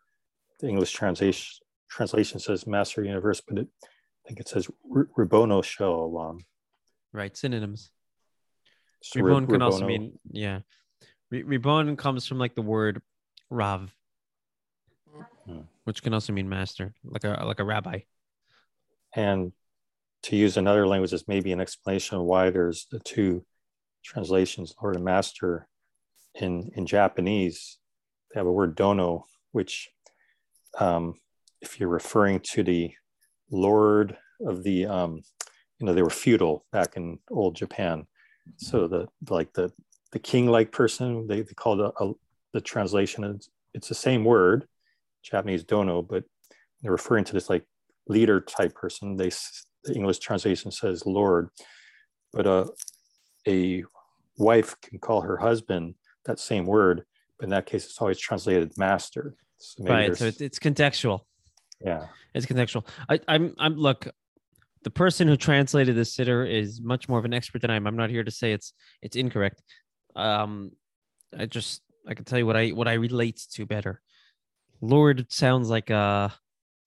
the 0.59 0.69
English 0.69 0.93
translation 0.93 1.59
translation 1.89 2.39
says 2.39 2.65
Master 2.65 3.03
Universe, 3.03 3.41
but 3.45 3.57
it, 3.59 3.67
I 3.83 4.27
think 4.27 4.39
it 4.39 4.47
says 4.47 4.69
Ribono 4.89 5.61
Shel 5.63 5.91
Olam. 5.91 6.39
Right, 7.11 7.35
synonyms. 7.35 7.91
So 9.03 9.21
Ribon 9.21 9.47
can 9.47 9.61
also 9.61 9.85
mean 9.85 10.17
yeah. 10.31 10.59
Ribon 11.29 11.97
comes 11.97 12.25
from 12.25 12.39
like 12.39 12.55
the 12.55 12.61
word 12.61 13.01
Rav, 13.49 13.93
hmm. 15.45 15.59
which 15.83 16.01
can 16.01 16.13
also 16.13 16.31
mean 16.31 16.47
master, 16.47 16.93
like 17.03 17.25
a 17.25 17.43
like 17.45 17.59
a 17.59 17.65
rabbi. 17.65 17.99
And 19.13 19.51
to 20.23 20.37
use 20.37 20.55
another 20.55 20.87
language 20.87 21.11
is 21.11 21.27
maybe 21.27 21.51
an 21.51 21.59
explanation 21.59 22.17
of 22.17 22.23
why 22.23 22.49
there's 22.49 22.87
the 22.91 22.99
two 22.99 23.45
translations, 24.03 24.73
Lord 24.81 24.95
and 24.95 25.05
Master, 25.05 25.67
in 26.39 26.71
in 26.75 26.85
Japanese, 26.85 27.77
they 28.33 28.39
have 28.39 28.47
a 28.47 28.51
word 28.51 28.75
dono, 28.75 29.25
which 29.51 29.89
um, 30.79 31.15
if 31.61 31.79
you're 31.79 31.89
referring 31.89 32.39
to 32.51 32.63
the 32.63 32.91
lord 33.51 34.17
of 34.45 34.63
the 34.63 34.85
um, 34.85 35.21
you 35.79 35.85
know 35.85 35.93
they 35.93 36.01
were 36.01 36.09
feudal 36.09 36.65
back 36.71 36.97
in 36.97 37.19
old 37.29 37.55
Japan, 37.55 38.05
so 38.57 38.87
the 38.87 39.07
like 39.29 39.53
the 39.53 39.71
the 40.11 40.19
king-like 40.19 40.71
person 40.71 41.27
they, 41.27 41.41
they 41.41 41.53
called 41.53 41.81
a, 41.81 41.91
a, 42.01 42.13
the 42.53 42.61
translation 42.61 43.23
it's, 43.73 43.89
the 43.89 43.95
same 43.95 44.23
word 44.23 44.65
Japanese 45.23 45.63
dono, 45.63 46.01
but 46.01 46.23
they're 46.81 46.91
referring 46.91 47.25
to 47.25 47.33
this 47.33 47.49
like 47.49 47.65
leader 48.07 48.39
type 48.39 48.73
person. 48.73 49.17
They 49.17 49.31
the 49.83 49.93
English 49.93 50.19
translation 50.19 50.71
says 50.71 51.05
lord, 51.05 51.49
but 52.33 52.47
uh, 52.47 52.65
a 53.47 53.83
wife 54.37 54.75
can 54.81 54.99
call 54.99 55.21
her 55.21 55.37
husband 55.37 55.95
that 56.25 56.39
same 56.39 56.65
word, 56.65 57.03
but 57.39 57.45
in 57.45 57.49
that 57.51 57.65
case, 57.65 57.85
it's 57.85 57.99
always 57.99 58.19
translated 58.19 58.77
master. 58.77 59.35
So 59.57 59.83
right. 59.85 60.15
So 60.15 60.25
it's, 60.25 60.41
it's 60.41 60.59
contextual. 60.59 61.21
Yeah. 61.81 62.07
It's 62.33 62.45
contextual. 62.45 62.87
I, 63.09 63.19
I'm, 63.27 63.55
I'm, 63.57 63.75
look, 63.75 64.07
the 64.83 64.89
person 64.89 65.27
who 65.27 65.37
translated 65.37 65.95
this 65.95 66.15
siddur 66.15 66.49
is 66.49 66.81
much 66.81 67.09
more 67.09 67.19
of 67.19 67.25
an 67.25 67.33
expert 67.33 67.61
than 67.61 67.71
I 67.71 67.75
am. 67.75 67.87
I'm 67.87 67.95
not 67.95 68.09
here 68.09 68.23
to 68.23 68.31
say 68.31 68.51
it's, 68.51 68.73
it's 69.01 69.15
incorrect. 69.15 69.61
Um, 70.15 70.71
I 71.37 71.45
just, 71.45 71.81
I 72.07 72.13
can 72.13 72.25
tell 72.25 72.37
you 72.37 72.45
what 72.45 72.55
I, 72.55 72.69
what 72.69 72.87
I 72.87 72.93
relate 72.93 73.41
to 73.53 73.65
better. 73.65 74.01
Lord 74.81 75.25
sounds 75.31 75.69
like 75.69 75.89
uh 75.89 76.29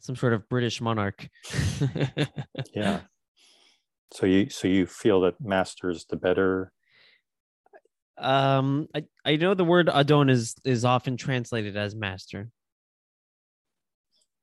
some 0.01 0.17
sort 0.17 0.33
of 0.33 0.49
British 0.49 0.81
monarch. 0.81 1.29
yeah. 2.75 3.01
So 4.13 4.27
you 4.27 4.49
so 4.51 4.69
you 4.69 4.87
feel 4.87 5.21
that 5.23 5.41
master 5.41 5.91
is 5.91 6.07
the 6.09 6.17
better 6.17 6.73
um, 8.21 8.89
I, 8.95 9.05
I 9.25 9.37
know 9.37 9.55
the 9.55 9.65
word 9.65 9.89
Adon 9.89 10.29
is 10.29 10.55
is 10.65 10.85
often 10.85 11.17
translated 11.17 11.77
as 11.77 11.95
master. 11.95 12.51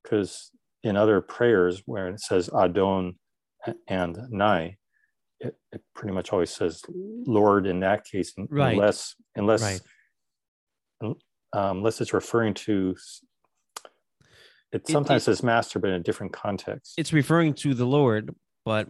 Because 0.02 0.50
in 0.82 0.96
other 0.96 1.20
prayers 1.20 1.82
where 1.86 2.08
it 2.08 2.20
says 2.20 2.48
Adon 2.54 3.16
and 3.88 4.18
Nai, 4.30 4.76
it, 5.40 5.56
it 5.72 5.82
pretty 5.94 6.14
much 6.14 6.32
always 6.32 6.50
says 6.50 6.82
Lord 6.88 7.66
in 7.66 7.80
that 7.80 8.04
case, 8.04 8.32
right. 8.48 8.72
unless 8.72 9.14
unless 9.34 9.62
right. 9.62 9.80
um, 11.02 11.78
unless 11.78 12.00
it's 12.00 12.12
referring 12.12 12.54
to. 12.54 12.96
It 14.72 14.86
sometimes 14.88 15.22
it, 15.26 15.30
it, 15.30 15.36
says 15.36 15.42
master, 15.42 15.78
but 15.78 15.90
in 15.90 15.96
a 15.96 16.02
different 16.02 16.32
context. 16.32 16.94
It's 16.98 17.12
referring 17.12 17.54
to 17.54 17.72
the 17.72 17.86
Lord, 17.86 18.34
but 18.64 18.88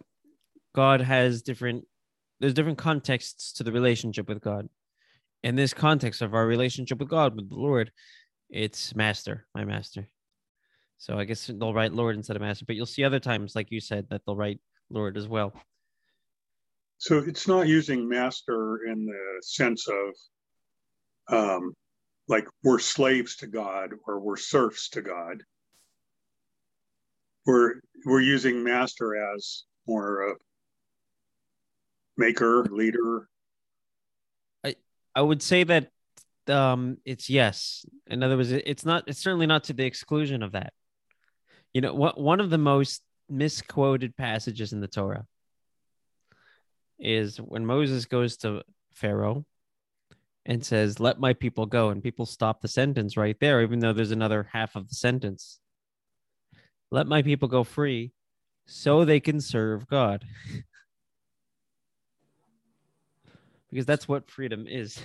God 0.74 1.00
has 1.00 1.42
different 1.42 1.84
there's 2.40 2.54
different 2.54 2.78
contexts 2.78 3.52
to 3.54 3.64
the 3.64 3.72
relationship 3.72 4.28
with 4.28 4.40
God. 4.40 4.68
In 5.42 5.56
this 5.56 5.74
context 5.74 6.22
of 6.22 6.34
our 6.34 6.46
relationship 6.46 6.98
with 6.98 7.08
God, 7.08 7.36
with 7.36 7.48
the 7.48 7.56
Lord, 7.56 7.92
it's 8.50 8.94
master, 8.94 9.46
my 9.54 9.64
master. 9.64 10.08
So 10.98 11.18
I 11.18 11.24
guess 11.24 11.46
they'll 11.46 11.74
write 11.74 11.92
Lord 11.92 12.16
instead 12.16 12.36
of 12.36 12.42
master, 12.42 12.64
but 12.64 12.76
you'll 12.76 12.86
see 12.86 13.04
other 13.04 13.20
times, 13.20 13.54
like 13.54 13.70
you 13.70 13.80
said, 13.80 14.06
that 14.10 14.22
they'll 14.26 14.36
write 14.36 14.60
Lord 14.90 15.16
as 15.16 15.28
well. 15.28 15.52
So 16.98 17.18
it's 17.18 17.46
not 17.46 17.68
using 17.68 18.08
master 18.08 18.80
in 18.86 19.04
the 19.04 19.42
sense 19.42 19.86
of 19.88 20.14
um, 21.28 21.74
like 22.28 22.48
we're 22.64 22.78
slaves 22.78 23.36
to 23.36 23.46
God 23.46 23.90
or 24.06 24.20
we're 24.20 24.36
serfs 24.36 24.88
to 24.90 25.02
God. 25.02 25.42
We're 27.44 27.74
we're 28.04 28.20
using 28.20 28.64
master 28.64 29.14
as 29.34 29.64
more 29.86 30.22
of 30.22 30.38
maker, 32.16 32.64
leader? 32.70 33.28
I 34.64 34.76
I 35.14 35.22
would 35.22 35.42
say 35.42 35.64
that 35.64 35.90
um 36.48 36.98
it's 37.04 37.28
yes. 37.28 37.84
In 38.06 38.22
other 38.22 38.36
words, 38.36 38.52
it's 38.52 38.84
not 38.84 39.04
it's 39.06 39.20
certainly 39.20 39.46
not 39.46 39.64
to 39.64 39.72
the 39.72 39.84
exclusion 39.84 40.42
of 40.42 40.52
that. 40.52 40.72
You 41.72 41.80
know, 41.80 41.94
what 41.94 42.18
one 42.20 42.40
of 42.40 42.50
the 42.50 42.58
most 42.58 43.02
misquoted 43.28 44.16
passages 44.16 44.72
in 44.72 44.80
the 44.80 44.88
Torah 44.88 45.26
is 46.98 47.38
when 47.38 47.66
Moses 47.66 48.06
goes 48.06 48.36
to 48.38 48.62
Pharaoh 48.94 49.44
and 50.46 50.64
says, 50.64 51.00
Let 51.00 51.20
my 51.20 51.34
people 51.34 51.66
go. 51.66 51.90
And 51.90 52.02
people 52.02 52.24
stop 52.24 52.60
the 52.60 52.68
sentence 52.68 53.16
right 53.16 53.36
there, 53.40 53.62
even 53.62 53.80
though 53.80 53.92
there's 53.92 54.12
another 54.12 54.48
half 54.52 54.76
of 54.76 54.88
the 54.88 54.94
sentence. 54.94 55.58
Let 56.90 57.06
my 57.06 57.22
people 57.22 57.48
go 57.48 57.64
free 57.64 58.12
so 58.66 59.04
they 59.04 59.20
can 59.20 59.40
serve 59.40 59.86
God. 59.88 60.24
because 63.70 63.86
that's 63.86 64.06
what 64.06 64.30
freedom 64.30 64.66
is. 64.68 65.00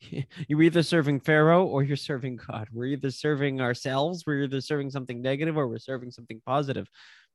you're 0.48 0.62
either 0.62 0.82
serving 0.82 1.20
Pharaoh 1.20 1.64
or 1.64 1.82
you're 1.82 1.96
serving 1.96 2.38
God. 2.46 2.68
We're 2.72 2.86
either 2.86 3.10
serving 3.10 3.60
ourselves, 3.60 4.24
we're 4.26 4.44
either 4.44 4.60
serving 4.60 4.90
something 4.90 5.22
negative 5.22 5.56
or 5.56 5.66
we're 5.68 5.78
serving 5.78 6.10
something 6.10 6.40
positive. 6.44 6.88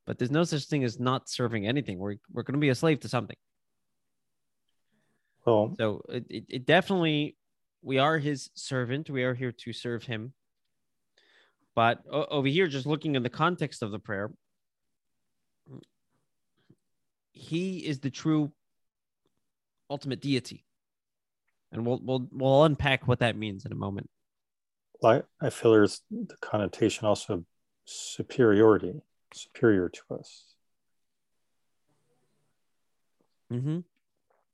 But 0.05 0.17
there's 0.17 0.31
no 0.31 0.43
such 0.43 0.65
thing 0.65 0.83
as 0.83 0.99
not 0.99 1.29
serving 1.29 1.67
anything. 1.67 1.99
We're, 1.99 2.15
we're 2.31 2.43
going 2.43 2.53
to 2.53 2.59
be 2.59 2.69
a 2.69 2.75
slave 2.75 2.99
to 3.01 3.09
something. 3.09 3.37
Well, 5.45 5.73
so 5.77 6.01
it, 6.09 6.25
it, 6.29 6.45
it 6.49 6.65
definitely, 6.65 7.35
we 7.81 7.97
are 7.97 8.17
his 8.17 8.49
servant. 8.55 9.09
We 9.09 9.23
are 9.23 9.33
here 9.33 9.51
to 9.51 9.73
serve 9.73 10.03
him. 10.03 10.33
But 11.75 12.03
over 12.07 12.47
here, 12.47 12.67
just 12.67 12.85
looking 12.85 13.15
in 13.15 13.23
the 13.23 13.29
context 13.29 13.81
of 13.81 13.91
the 13.91 13.99
prayer, 13.99 14.31
he 17.31 17.79
is 17.79 17.99
the 17.99 18.09
true 18.09 18.51
ultimate 19.91 20.21
deity. 20.21 20.65
And 21.71 21.85
we'll 21.85 21.99
we'll 22.03 22.27
we'll 22.31 22.63
unpack 22.63 23.07
what 23.07 23.19
that 23.19 23.37
means 23.37 23.65
in 23.65 23.71
a 23.71 23.75
moment. 23.75 24.09
I, 25.03 25.23
I 25.41 25.49
feel 25.49 25.71
there's 25.71 26.01
the 26.11 26.35
connotation 26.41 27.07
also 27.07 27.33
of 27.33 27.45
superiority, 27.85 28.93
superior 29.33 29.89
to 29.89 30.01
us. 30.15 30.53
Mm-hmm. 33.51 33.79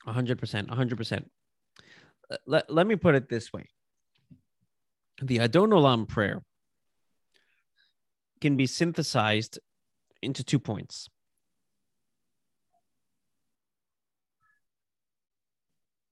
100%. 0.08 0.68
100%. 0.70 1.26
Let, 2.46 2.70
let 2.70 2.88
me 2.88 2.96
put 2.96 3.16
it 3.16 3.30
this 3.30 3.52
way 3.54 3.68
the 5.22 5.40
Adon 5.40 5.72
Olam 5.72 6.08
prayer 6.08 6.44
can 8.40 8.56
be 8.56 8.68
synthesized 8.68 9.60
into 10.22 10.44
two 10.44 10.60
points. 10.60 11.10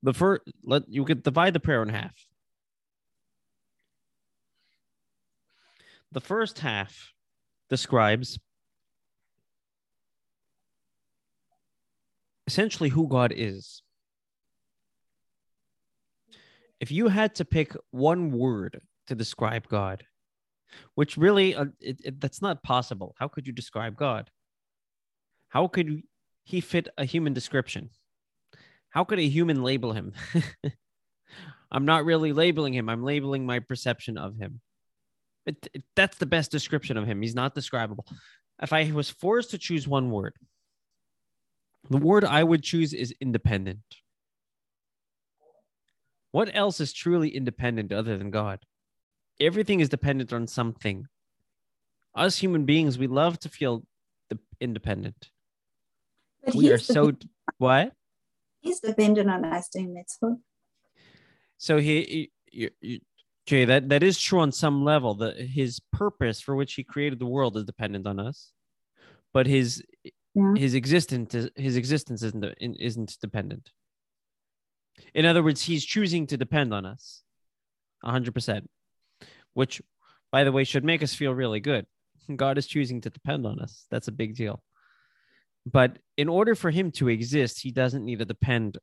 The 0.06 0.14
first, 0.14 0.44
let 0.64 0.84
you 0.88 1.04
could 1.04 1.24
divide 1.24 1.54
the 1.54 1.60
prayer 1.60 1.82
in 1.82 1.90
half. 1.90 2.14
The 6.12 6.22
first 6.22 6.60
half 6.60 7.12
describes 7.72 8.38
essentially 12.46 12.90
who 12.90 13.08
God 13.08 13.34
is. 13.36 13.82
If 16.80 16.92
you 16.92 17.08
had 17.08 17.34
to 17.36 17.44
pick 17.44 17.76
one 17.90 18.32
word 18.32 18.82
to 19.08 19.16
describe 19.16 19.68
God, 19.68 20.06
which 20.94 21.18
really 21.18 21.56
uh, 21.56 21.66
it, 21.80 22.00
it, 22.04 22.22
that's 22.22 22.44
not 22.44 22.62
possible. 22.62 23.16
How 23.18 23.28
could 23.28 23.48
you 23.48 23.54
describe 23.54 23.98
God? 23.98 24.30
How 25.50 25.68
could 25.68 26.04
he 26.44 26.62
fit 26.62 26.90
a 26.96 27.06
human 27.06 27.34
description? 27.34 27.90
How 28.96 29.04
could 29.04 29.20
a 29.20 29.28
human 29.28 29.62
label 29.62 29.92
him? 29.92 30.14
I'm 31.72 31.84
not 31.84 32.06
really 32.06 32.32
labeling 32.32 32.74
him. 32.74 32.88
I'm 32.88 33.04
labeling 33.04 33.46
my 33.46 33.60
perception 33.60 34.18
of 34.18 34.38
him. 34.38 34.62
It, 35.46 35.68
it, 35.74 35.84
that's 35.98 36.18
the 36.18 36.26
best 36.26 36.50
description 36.50 36.96
of 36.96 37.06
him. 37.06 37.22
He's 37.22 37.36
not 37.36 37.54
describable. 37.54 38.06
If 38.62 38.72
I 38.72 38.90
was 38.94 39.10
forced 39.10 39.52
to 39.52 39.58
choose 39.58 39.86
one 39.86 40.12
word, 40.12 40.34
the 41.90 41.98
word 41.98 42.24
I 42.24 42.42
would 42.42 42.64
choose 42.64 42.94
is 42.94 43.14
independent. 43.20 43.82
What 46.32 46.50
else 46.56 46.80
is 46.80 46.94
truly 46.94 47.36
independent 47.36 47.92
other 47.92 48.18
than 48.18 48.32
God? 48.32 48.60
Everything 49.42 49.82
is 49.82 49.90
dependent 49.90 50.32
on 50.32 50.48
something. 50.48 51.08
Us 52.16 52.38
human 52.38 52.64
beings, 52.64 52.98
we 52.98 53.08
love 53.08 53.40
to 53.42 53.50
feel 53.50 53.86
independent. 54.62 55.32
But 56.46 56.56
we 56.56 56.72
are 56.72 56.78
so 56.78 57.12
what? 57.58 57.92
He's 58.66 58.80
dependent 58.80 59.30
on 59.30 59.46
us 59.46 59.70
doing 59.70 59.94
mitzvah. 59.94 60.38
So 61.58 61.78
he, 61.78 62.30
he, 62.52 62.70
he 62.82 63.02
Jay, 63.46 63.64
that, 63.66 63.90
that 63.90 64.02
is 64.02 64.20
true 64.20 64.40
on 64.40 64.52
some 64.52 64.84
level. 64.84 65.14
That 65.16 65.38
his 65.40 65.80
purpose 65.94 66.42
for 66.42 66.56
which 66.56 66.74
he 66.74 66.84
created 66.84 67.20
the 67.20 67.28
world 67.28 67.56
is 67.56 67.64
dependent 67.64 68.08
on 68.08 68.20
us, 68.20 68.52
but 69.34 69.46
his 69.46 69.84
yeah. 70.34 70.56
his 70.58 70.74
existence 70.74 71.36
his 71.56 71.78
existence 71.78 72.24
isn't 72.24 72.44
isn't 72.60 73.18
dependent. 73.22 73.70
In 75.14 75.26
other 75.26 75.44
words, 75.44 75.62
he's 75.62 75.86
choosing 75.86 76.26
to 76.28 76.38
depend 76.38 76.74
on 76.74 76.86
us, 76.86 77.22
hundred 78.04 78.34
percent, 78.34 78.68
which, 79.54 79.82
by 80.32 80.44
the 80.44 80.52
way, 80.52 80.64
should 80.64 80.84
make 80.84 81.04
us 81.04 81.14
feel 81.14 81.34
really 81.34 81.60
good. 81.60 81.86
God 82.36 82.58
is 82.58 82.66
choosing 82.66 83.02
to 83.02 83.12
depend 83.12 83.46
on 83.46 83.60
us. 83.60 83.86
That's 83.92 84.08
a 84.08 84.12
big 84.12 84.36
deal. 84.36 84.64
But 85.66 85.98
in 86.18 86.30
order 86.30 86.56
for 86.56 86.72
him 86.72 86.92
to 86.92 87.10
exist, 87.10 87.62
he 87.62 87.72
doesn't 87.72 88.06
need 88.06 88.20
to 88.20 88.26
depend. 88.26 88.78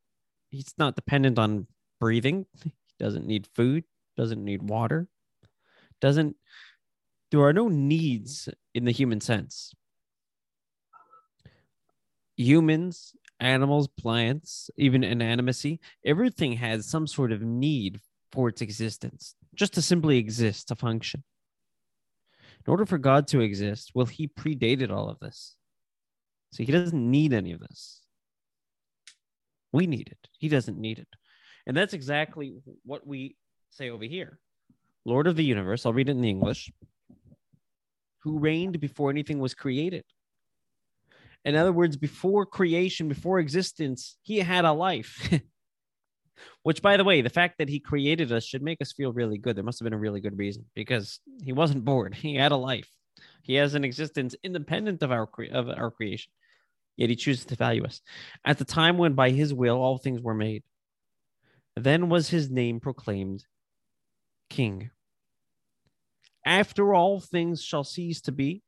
He's 0.51 0.75
not 0.77 0.97
dependent 0.97 1.39
on 1.39 1.67
breathing. 2.01 2.47
He 2.63 2.73
doesn't 2.99 3.27
need 3.27 3.47
food, 3.55 3.85
doesn't 4.17 4.45
need 4.45 4.63
water, 4.63 5.09
doesn't, 6.01 6.37
there 7.31 7.41
are 7.41 7.53
no 7.53 7.69
needs 7.69 8.49
in 8.75 8.85
the 8.85 8.91
human 8.91 9.21
sense. 9.21 9.73
Humans, 12.37 13.15
animals, 13.41 13.89
plants, 13.89 14.71
even 14.77 15.05
inanimacy, 15.05 15.81
everything 16.05 16.55
has 16.55 16.87
some 16.87 17.07
sort 17.07 17.33
of 17.33 17.43
need 17.43 18.01
for 18.31 18.49
its 18.49 18.63
existence, 18.63 19.35
just 19.55 19.75
to 19.75 19.83
simply 19.83 20.19
exist, 20.19 20.69
to 20.69 20.75
function. 20.75 21.23
In 22.67 22.71
order 22.71 22.87
for 22.87 22.99
God 22.99 23.27
to 23.29 23.41
exist, 23.41 23.93
well, 23.95 24.07
he 24.07 24.29
predated 24.29 24.91
all 24.91 25.09
of 25.09 25.19
this. 25.21 25.57
So 26.53 26.63
he 26.63 26.73
doesn't 26.73 27.11
need 27.11 27.33
any 27.33 27.53
of 27.53 27.61
this. 27.61 28.03
We 29.73 29.87
need 29.87 30.09
it. 30.09 30.29
He 30.39 30.49
doesn't 30.49 30.79
need 30.79 30.99
it. 30.99 31.09
And 31.67 31.77
that's 31.77 31.95
exactly 31.95 32.55
what 32.85 33.07
we 33.07 33.37
say 33.71 33.91
over 33.91 34.05
here. 34.05 34.39
Lord 35.05 35.27
of 35.27 35.37
the 35.37 35.45
universe, 35.45 35.87
I'll 35.87 35.95
read 35.95 36.09
it 36.09 36.13
in 36.13 36.21
the 36.21 36.29
English, 36.29 36.71
who 38.21 38.39
reigned 38.39 38.81
before 38.81 39.11
anything 39.11 39.39
was 39.39 39.55
created. 39.55 40.05
In 41.45 41.57
other 41.57 41.73
words, 41.73 41.97
before 41.97 42.47
creation, 42.47 43.09
before 43.09 43.41
existence, 43.41 44.17
he 44.23 44.39
had 44.39 44.65
a 44.65 44.73
life. 44.73 45.29
Which, 46.63 46.83
by 46.83 46.97
the 46.97 47.05
way, 47.05 47.23
the 47.23 47.31
fact 47.31 47.59
that 47.59 47.69
he 47.69 47.81
created 47.81 48.31
us 48.31 48.45
should 48.45 48.63
make 48.63 48.81
us 48.81 48.93
feel 48.93 49.13
really 49.13 49.39
good. 49.39 49.57
There 49.57 49.65
must 49.65 49.81
have 49.81 49.85
been 49.85 49.93
a 49.93 49.99
really 49.99 50.21
good 50.21 50.39
reason 50.39 50.67
because 50.75 51.19
he 51.43 51.53
wasn't 51.53 51.85
bored. 51.87 52.15
He 52.15 52.37
had 52.37 52.53
a 52.53 52.57
life. 52.57 52.89
He 53.43 53.55
has 53.55 53.75
an 53.75 53.85
existence 53.85 54.37
independent 54.45 55.03
of 55.03 55.11
our 55.11 55.29
of 55.51 55.69
our 55.69 55.91
creation 55.91 56.31
yet 56.97 57.11
he 57.11 57.17
chooses 57.17 57.45
to 57.47 57.57
value 57.57 57.85
us. 57.85 58.01
At 58.45 58.59
the 58.59 58.65
time 58.65 58.99
when 58.99 59.15
by 59.15 59.31
his 59.31 59.53
will 59.53 59.77
all 59.77 59.99
things 59.99 60.21
were 60.21 60.35
made, 60.35 60.63
then 61.77 62.09
was 62.09 62.29
his 62.29 62.51
name 62.51 62.81
proclaimed 62.81 63.45
king. 64.51 64.91
After 66.45 66.95
all 66.95 67.21
things 67.21 67.63
shall 67.63 67.85
cease 67.85 68.21
to 68.23 68.33
be. 68.33 68.63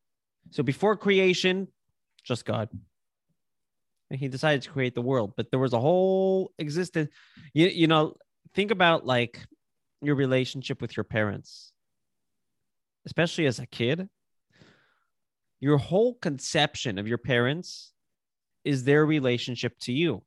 So 0.51 0.63
before 0.63 0.97
creation, 0.97 1.69
just 2.23 2.45
God. 2.45 2.69
And 4.11 4.19
he 4.21 4.29
decided 4.29 4.63
to 4.63 4.71
create 4.71 4.95
the 4.95 5.03
world, 5.03 5.33
but 5.37 5.51
there 5.51 5.61
was 5.61 5.73
a 5.73 5.81
whole 5.81 6.53
existence. 6.59 7.11
You, 7.53 7.69
you 7.69 7.87
know, 7.87 8.15
think 8.55 8.71
about 8.71 9.05
like 9.05 9.41
your 10.03 10.15
relationship 10.15 10.81
with 10.81 10.97
your 10.97 11.05
parents, 11.05 11.73
especially 13.07 13.47
as 13.47 13.59
a 13.59 13.67
kid. 13.67 14.09
Your 15.61 15.79
whole 15.79 16.15
conception 16.15 16.99
of 16.99 17.09
your 17.09 17.17
parents 17.17 17.94
is 18.65 18.85
their 18.85 19.05
relationship 19.05 19.79
to 19.81 19.93
you. 19.93 20.23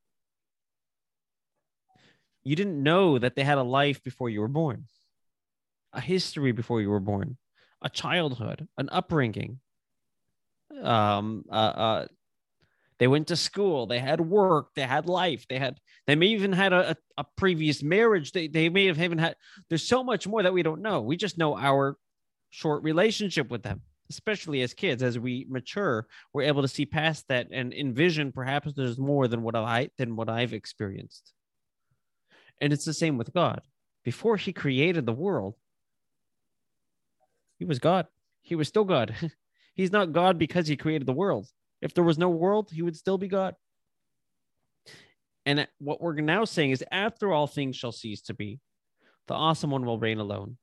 You 2.43 2.55
didn't 2.55 2.81
know 2.81 3.19
that 3.19 3.35
they 3.35 3.43
had 3.43 3.57
a 3.57 3.63
life 3.63 4.03
before 4.03 4.29
you 4.29 4.41
were 4.41 4.47
born, 4.47 4.85
a 5.91 5.99
history 5.99 6.51
before 6.51 6.81
you 6.81 6.89
were 6.89 6.99
born, 6.99 7.37
a 7.81 7.89
childhood, 7.89 8.67
an 8.77 8.89
upbringing. 8.89 9.59
Um, 10.81 11.43
uh, 11.51 11.53
uh, 11.53 12.07
they 12.99 13.07
went 13.07 13.27
to 13.27 13.35
school, 13.35 13.85
they 13.85 13.99
had 13.99 14.21
work, 14.21 14.69
they 14.75 14.83
had 14.83 15.07
life, 15.07 15.45
they 15.47 15.59
had, 15.59 15.77
they 16.07 16.15
may 16.15 16.27
even 16.27 16.53
had 16.53 16.73
a, 16.73 16.91
a, 16.91 16.95
a 17.17 17.25
previous 17.35 17.83
marriage. 17.83 18.31
They, 18.31 18.47
they 18.47 18.69
may 18.69 18.85
have 18.87 19.01
even 19.01 19.17
had, 19.17 19.35
there's 19.69 19.83
so 19.83 20.03
much 20.03 20.27
more 20.27 20.43
that 20.43 20.53
we 20.53 20.63
don't 20.63 20.81
know. 20.81 21.01
We 21.01 21.17
just 21.17 21.37
know 21.37 21.57
our 21.57 21.97
short 22.49 22.83
relationship 22.83 23.51
with 23.51 23.63
them 23.63 23.81
especially 24.09 24.61
as 24.61 24.73
kids, 24.73 25.03
as 25.03 25.19
we 25.19 25.45
mature, 25.49 26.07
we're 26.33 26.43
able 26.43 26.61
to 26.61 26.67
see 26.67 26.85
past 26.85 27.27
that 27.27 27.47
and 27.51 27.73
envision 27.73 28.31
perhaps 28.31 28.73
there's 28.73 28.97
more 28.97 29.27
than 29.27 29.41
what 29.41 29.55
I 29.55 29.89
than 29.97 30.15
what 30.15 30.29
I've 30.29 30.53
experienced. 30.53 31.33
And 32.61 32.73
it's 32.73 32.85
the 32.85 32.93
same 32.93 33.17
with 33.17 33.33
God. 33.33 33.61
Before 34.03 34.37
he 34.37 34.53
created 34.53 35.05
the 35.05 35.13
world, 35.13 35.55
he 37.59 37.65
was 37.65 37.79
God. 37.79 38.07
He 38.41 38.55
was 38.55 38.67
still 38.67 38.85
God. 38.85 39.15
He's 39.75 39.91
not 39.91 40.13
God 40.13 40.39
because 40.39 40.67
he 40.67 40.75
created 40.75 41.05
the 41.05 41.13
world. 41.13 41.47
If 41.81 41.93
there 41.93 42.03
was 42.03 42.17
no 42.17 42.29
world, 42.29 42.71
he 42.71 42.81
would 42.81 42.95
still 42.95 43.17
be 43.17 43.27
God. 43.27 43.55
And 45.45 45.67
what 45.77 46.01
we're 46.01 46.15
now 46.15 46.45
saying 46.45 46.71
is 46.71 46.83
after 46.91 47.31
all 47.31 47.47
things 47.47 47.75
shall 47.75 47.91
cease 47.91 48.21
to 48.23 48.33
be, 48.33 48.59
the 49.27 49.33
awesome 49.33 49.69
one 49.69 49.85
will 49.85 49.99
reign 49.99 50.19
alone. 50.19 50.57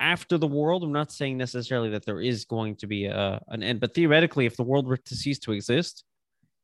After 0.00 0.38
the 0.38 0.46
world, 0.46 0.84
I'm 0.84 0.92
not 0.92 1.10
saying 1.10 1.36
necessarily 1.36 1.90
that 1.90 2.04
there 2.06 2.20
is 2.20 2.44
going 2.44 2.76
to 2.76 2.86
be 2.86 3.06
a, 3.06 3.42
an 3.48 3.62
end, 3.62 3.80
but 3.80 3.94
theoretically, 3.94 4.46
if 4.46 4.56
the 4.56 4.62
world 4.62 4.86
were 4.86 4.96
to 4.96 5.14
cease 5.14 5.38
to 5.40 5.52
exist, 5.52 6.04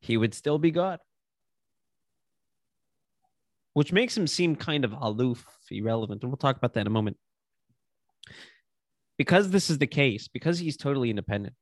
he 0.01 0.16
would 0.16 0.35
still 0.35 0.59
be 0.59 0.70
God. 0.70 1.01
Which 3.73 3.92
makes 3.92 4.16
him 4.16 4.27
seem 4.29 4.55
kind 4.55 4.85
of 4.85 4.92
aloof, 4.92 5.44
irrelevant. 5.70 6.23
And 6.23 6.31
we'll 6.31 6.37
talk 6.37 6.57
about 6.57 6.75
that 6.75 6.83
in 6.83 6.87
a 6.87 6.90
moment. 6.90 7.16
Because 9.18 9.51
this 9.51 9.68
is 9.68 9.79
the 9.79 9.87
case, 9.87 10.29
because 10.29 10.59
he's 10.59 10.77
totally 10.77 11.11
independent, 11.11 11.57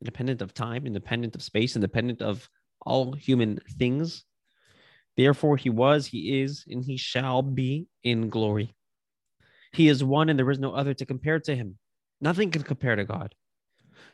independent 0.00 0.42
of 0.42 0.54
time, 0.54 0.86
independent 0.86 1.36
of 1.36 1.42
space, 1.42 1.76
independent 1.76 2.20
of 2.22 2.48
all 2.84 3.12
human 3.12 3.60
things, 3.78 4.24
Therefore, 5.16 5.56
he 5.56 5.70
was, 5.70 6.06
he 6.06 6.42
is, 6.42 6.64
and 6.68 6.84
he 6.84 6.96
shall 6.96 7.42
be 7.42 7.88
in 8.02 8.28
glory. 8.28 8.74
He 9.72 9.88
is 9.88 10.02
one, 10.02 10.28
and 10.28 10.38
there 10.38 10.50
is 10.50 10.58
no 10.58 10.72
other 10.72 10.94
to 10.94 11.06
compare 11.06 11.40
to 11.40 11.54
him. 11.54 11.78
Nothing 12.20 12.50
can 12.50 12.62
compare 12.62 12.96
to 12.96 13.04
God. 13.04 13.34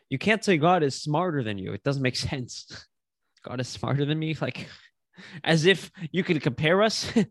You 0.08 0.18
can't 0.18 0.44
say 0.44 0.56
God 0.56 0.82
is 0.82 1.00
smarter 1.00 1.42
than 1.42 1.58
you. 1.58 1.72
It 1.72 1.84
doesn't 1.84 2.02
make 2.02 2.16
sense. 2.30 2.86
God 3.44 3.60
is 3.60 3.68
smarter 3.68 4.04
than 4.04 4.18
me, 4.18 4.36
like 4.40 4.68
as 5.44 5.66
if 5.66 5.90
you 6.10 6.24
can 6.24 6.40
compare 6.40 6.82
us. 6.82 7.10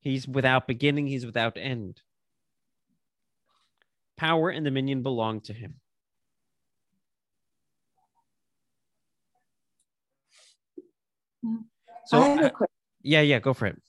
he's 0.00 0.26
without 0.26 0.66
beginning, 0.66 1.06
he's 1.06 1.26
without 1.26 1.56
end. 1.56 2.00
Power 4.16 4.50
and 4.50 4.64
dominion 4.64 5.02
belong 5.02 5.40
to 5.42 5.52
him. 5.52 5.74
So, 12.06 12.18
I 12.18 12.28
have 12.28 12.40
a 12.40 12.46
uh, 12.46 12.48
question. 12.48 12.72
yeah, 13.02 13.20
yeah, 13.20 13.38
go 13.38 13.54
for 13.54 13.66
it. 13.66 13.80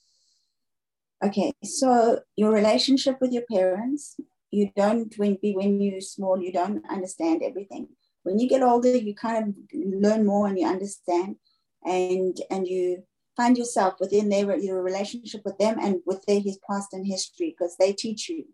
Okay, 1.24 1.52
so 1.64 2.20
your 2.38 2.52
relationship 2.52 3.18
with 3.20 3.34
your 3.34 3.44
parents, 3.52 4.16
you 4.52 4.72
don't 4.76 5.14
when 5.18 5.38
when 5.42 5.82
you're 5.82 6.02
small, 6.02 6.42
you 6.42 6.52
don't 6.52 6.84
understand 6.90 7.44
everything. 7.44 7.88
When 8.24 8.40
you 8.40 8.48
get 8.48 8.64
older, 8.64 8.96
you 8.96 9.14
kind 9.14 9.38
of 9.50 9.56
learn 9.74 10.26
more 10.26 10.48
and 10.48 10.58
you 10.58 10.66
understand, 10.68 11.36
and 11.84 12.40
and 12.50 12.68
you 12.68 13.04
find 13.36 13.58
yourself 13.58 13.96
within 14.00 14.30
their 14.30 14.58
your 14.58 14.82
relationship 14.82 15.42
with 15.44 15.58
them 15.58 15.78
and 15.80 15.98
with 16.06 16.26
their 16.26 16.40
his 16.40 16.58
past 16.70 16.94
and 16.94 17.06
history 17.06 17.50
because 17.58 17.76
they 17.78 17.92
teach 17.94 18.30
you. 18.30 18.46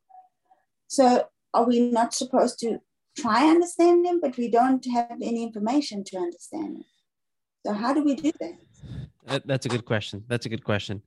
So 0.88 1.28
are 1.54 1.66
we 1.66 1.80
not 1.80 2.14
supposed 2.14 2.60
to 2.60 2.80
try 3.18 3.48
understand 3.50 4.06
them, 4.06 4.20
but 4.22 4.38
we 4.38 4.50
don't 4.50 4.86
have 4.86 5.18
any 5.22 5.44
information 5.44 6.04
to 6.06 6.18
understand 6.18 6.78
them? 6.78 6.86
So 7.66 7.74
how 7.74 7.94
do 7.94 8.04
we 8.04 8.16
do? 8.16 8.32
That- 9.28 9.48
That's 9.48 9.66
a 9.66 9.70
good 9.70 9.86
question. 9.86 10.24
That's 10.28 10.46
a 10.46 10.50
good 10.50 10.64
question. 10.64 11.02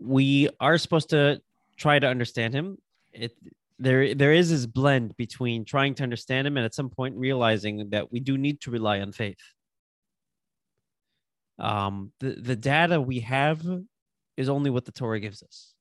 We 0.00 0.48
are 0.58 0.78
supposed 0.78 1.10
to 1.10 1.40
try 1.76 1.98
to 1.98 2.06
understand 2.06 2.54
him. 2.54 2.78
It 3.12 3.32
there 3.78 4.14
there 4.14 4.32
is 4.32 4.50
this 4.50 4.66
blend 4.66 5.16
between 5.16 5.64
trying 5.64 5.94
to 5.94 6.02
understand 6.02 6.46
him 6.46 6.56
and 6.56 6.66
at 6.66 6.74
some 6.74 6.90
point 6.90 7.16
realizing 7.16 7.90
that 7.90 8.12
we 8.12 8.20
do 8.20 8.36
need 8.36 8.60
to 8.62 8.70
rely 8.70 9.00
on 9.00 9.12
faith. 9.12 9.38
Um, 11.58 12.12
the 12.20 12.32
the 12.32 12.56
data 12.56 13.00
we 13.00 13.20
have 13.20 13.62
is 14.36 14.48
only 14.48 14.70
what 14.70 14.84
the 14.84 14.92
Torah 14.92 15.20
gives 15.20 15.42
us. 15.42 15.74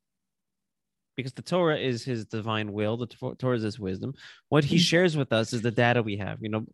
Because 1.16 1.34
the 1.34 1.42
Torah 1.42 1.78
is 1.78 2.04
his 2.04 2.26
divine 2.26 2.72
will, 2.72 2.96
the 2.96 3.36
Torah 3.38 3.58
is 3.58 3.64
his 3.64 3.78
wisdom. 3.78 4.14
What 4.48 4.64
he 4.64 4.78
shares 4.78 5.18
with 5.18 5.34
us 5.34 5.52
is 5.52 5.62
the 5.62 5.72
data 5.72 6.02
we 6.02 6.16
have. 6.18 6.38
You 6.42 6.50
know, 6.50 6.66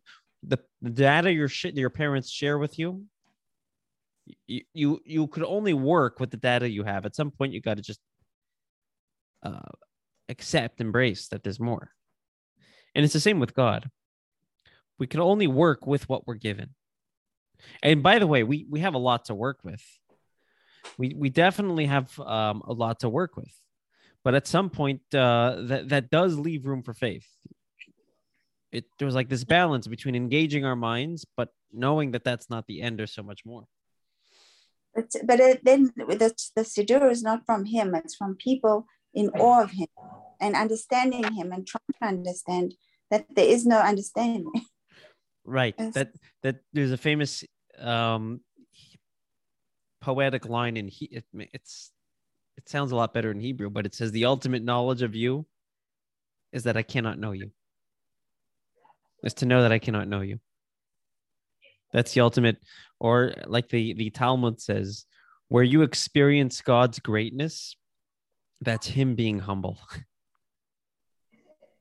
the, 0.44 0.58
the 0.82 0.90
data 0.90 1.32
your 1.32 1.48
sh- 1.48 1.74
your 1.74 1.90
parents 1.90 2.30
share 2.30 2.58
with 2.58 2.78
you 2.78 3.04
you, 4.46 4.62
you 4.74 5.00
you 5.04 5.26
could 5.28 5.44
only 5.44 5.74
work 5.74 6.20
with 6.20 6.30
the 6.30 6.36
data 6.36 6.68
you 6.68 6.84
have. 6.84 7.06
At 7.06 7.16
some 7.16 7.30
point, 7.30 7.52
you 7.52 7.60
got 7.60 7.76
to 7.76 7.82
just 7.82 8.00
uh, 9.42 9.60
accept, 10.28 10.80
embrace 10.80 11.28
that 11.28 11.42
there's 11.42 11.60
more. 11.60 11.90
And 12.94 13.04
it's 13.04 13.14
the 13.14 13.20
same 13.20 13.40
with 13.40 13.54
God. 13.54 13.90
We 14.98 15.06
can 15.06 15.20
only 15.20 15.46
work 15.46 15.86
with 15.86 16.08
what 16.08 16.26
we're 16.26 16.34
given. 16.34 16.70
And 17.82 18.02
by 18.02 18.18
the 18.18 18.26
way, 18.26 18.42
we 18.42 18.66
we 18.68 18.80
have 18.80 18.94
a 18.94 18.98
lot 18.98 19.26
to 19.26 19.34
work 19.34 19.58
with. 19.62 19.82
We 20.98 21.14
we 21.16 21.30
definitely 21.30 21.86
have 21.86 22.18
um, 22.20 22.62
a 22.66 22.72
lot 22.72 23.00
to 23.00 23.08
work 23.08 23.36
with, 23.36 23.52
but 24.24 24.34
at 24.34 24.46
some 24.46 24.70
point, 24.70 25.02
uh, 25.14 25.56
that 25.62 25.88
that 25.88 26.10
does 26.10 26.38
leave 26.38 26.66
room 26.66 26.82
for 26.82 26.94
faith. 26.94 27.26
It 28.72 28.84
there 28.98 29.06
was 29.06 29.14
like 29.14 29.28
this 29.28 29.44
balance 29.44 29.86
between 29.86 30.14
engaging 30.14 30.64
our 30.64 30.76
minds, 30.76 31.26
but 31.36 31.48
knowing 31.72 32.12
that 32.12 32.24
that's 32.24 32.50
not 32.50 32.66
the 32.66 32.82
end. 32.82 33.00
or 33.00 33.06
so 33.06 33.22
much 33.22 33.44
more. 33.44 33.64
But, 34.96 35.12
but 35.24 35.40
it, 35.40 35.64
then 35.64 35.92
the, 35.96 36.34
the 36.56 36.62
Siddur 36.62 37.10
is 37.10 37.22
not 37.22 37.44
from 37.44 37.66
him, 37.66 37.94
it's 37.94 38.16
from 38.16 38.34
people 38.36 38.86
in 39.12 39.28
awe 39.30 39.62
of 39.62 39.70
him 39.72 39.88
and 40.40 40.56
understanding 40.56 41.32
him 41.34 41.52
and 41.52 41.66
trying 41.66 41.82
to 42.00 42.08
understand 42.08 42.74
that 43.10 43.26
there 43.34 43.46
is 43.46 43.66
no 43.66 43.78
understanding. 43.78 44.50
right 45.44 45.74
Yes. 45.78 45.94
that 45.94 46.10
that 46.42 46.56
there's 46.72 46.90
a 46.92 46.96
famous 46.96 47.44
um 47.78 48.40
poetic 50.00 50.48
line 50.48 50.76
in 50.76 50.88
he 50.88 51.06
it, 51.06 51.24
it's 51.52 51.92
it 52.56 52.68
sounds 52.68 52.92
a 52.92 52.96
lot 52.96 53.14
better 53.14 53.30
in 53.30 53.40
hebrew 53.40 53.70
but 53.70 53.86
it 53.86 53.94
says 53.94 54.10
the 54.12 54.24
ultimate 54.24 54.62
knowledge 54.62 55.02
of 55.02 55.14
you 55.14 55.46
is 56.52 56.64
that 56.64 56.76
i 56.76 56.82
cannot 56.82 57.18
know 57.18 57.32
you 57.32 57.50
is 59.22 59.34
to 59.34 59.46
know 59.46 59.62
that 59.62 59.72
i 59.72 59.78
cannot 59.78 60.08
know 60.08 60.20
you 60.20 60.38
that's 61.92 62.12
the 62.14 62.20
ultimate 62.20 62.56
or 63.00 63.32
like 63.46 63.68
the 63.68 63.94
the 63.94 64.10
talmud 64.10 64.60
says 64.60 65.06
where 65.48 65.64
you 65.64 65.82
experience 65.82 66.60
god's 66.60 66.98
greatness 66.98 67.76
that's 68.60 68.86
him 68.86 69.14
being 69.14 69.38
humble 69.38 69.78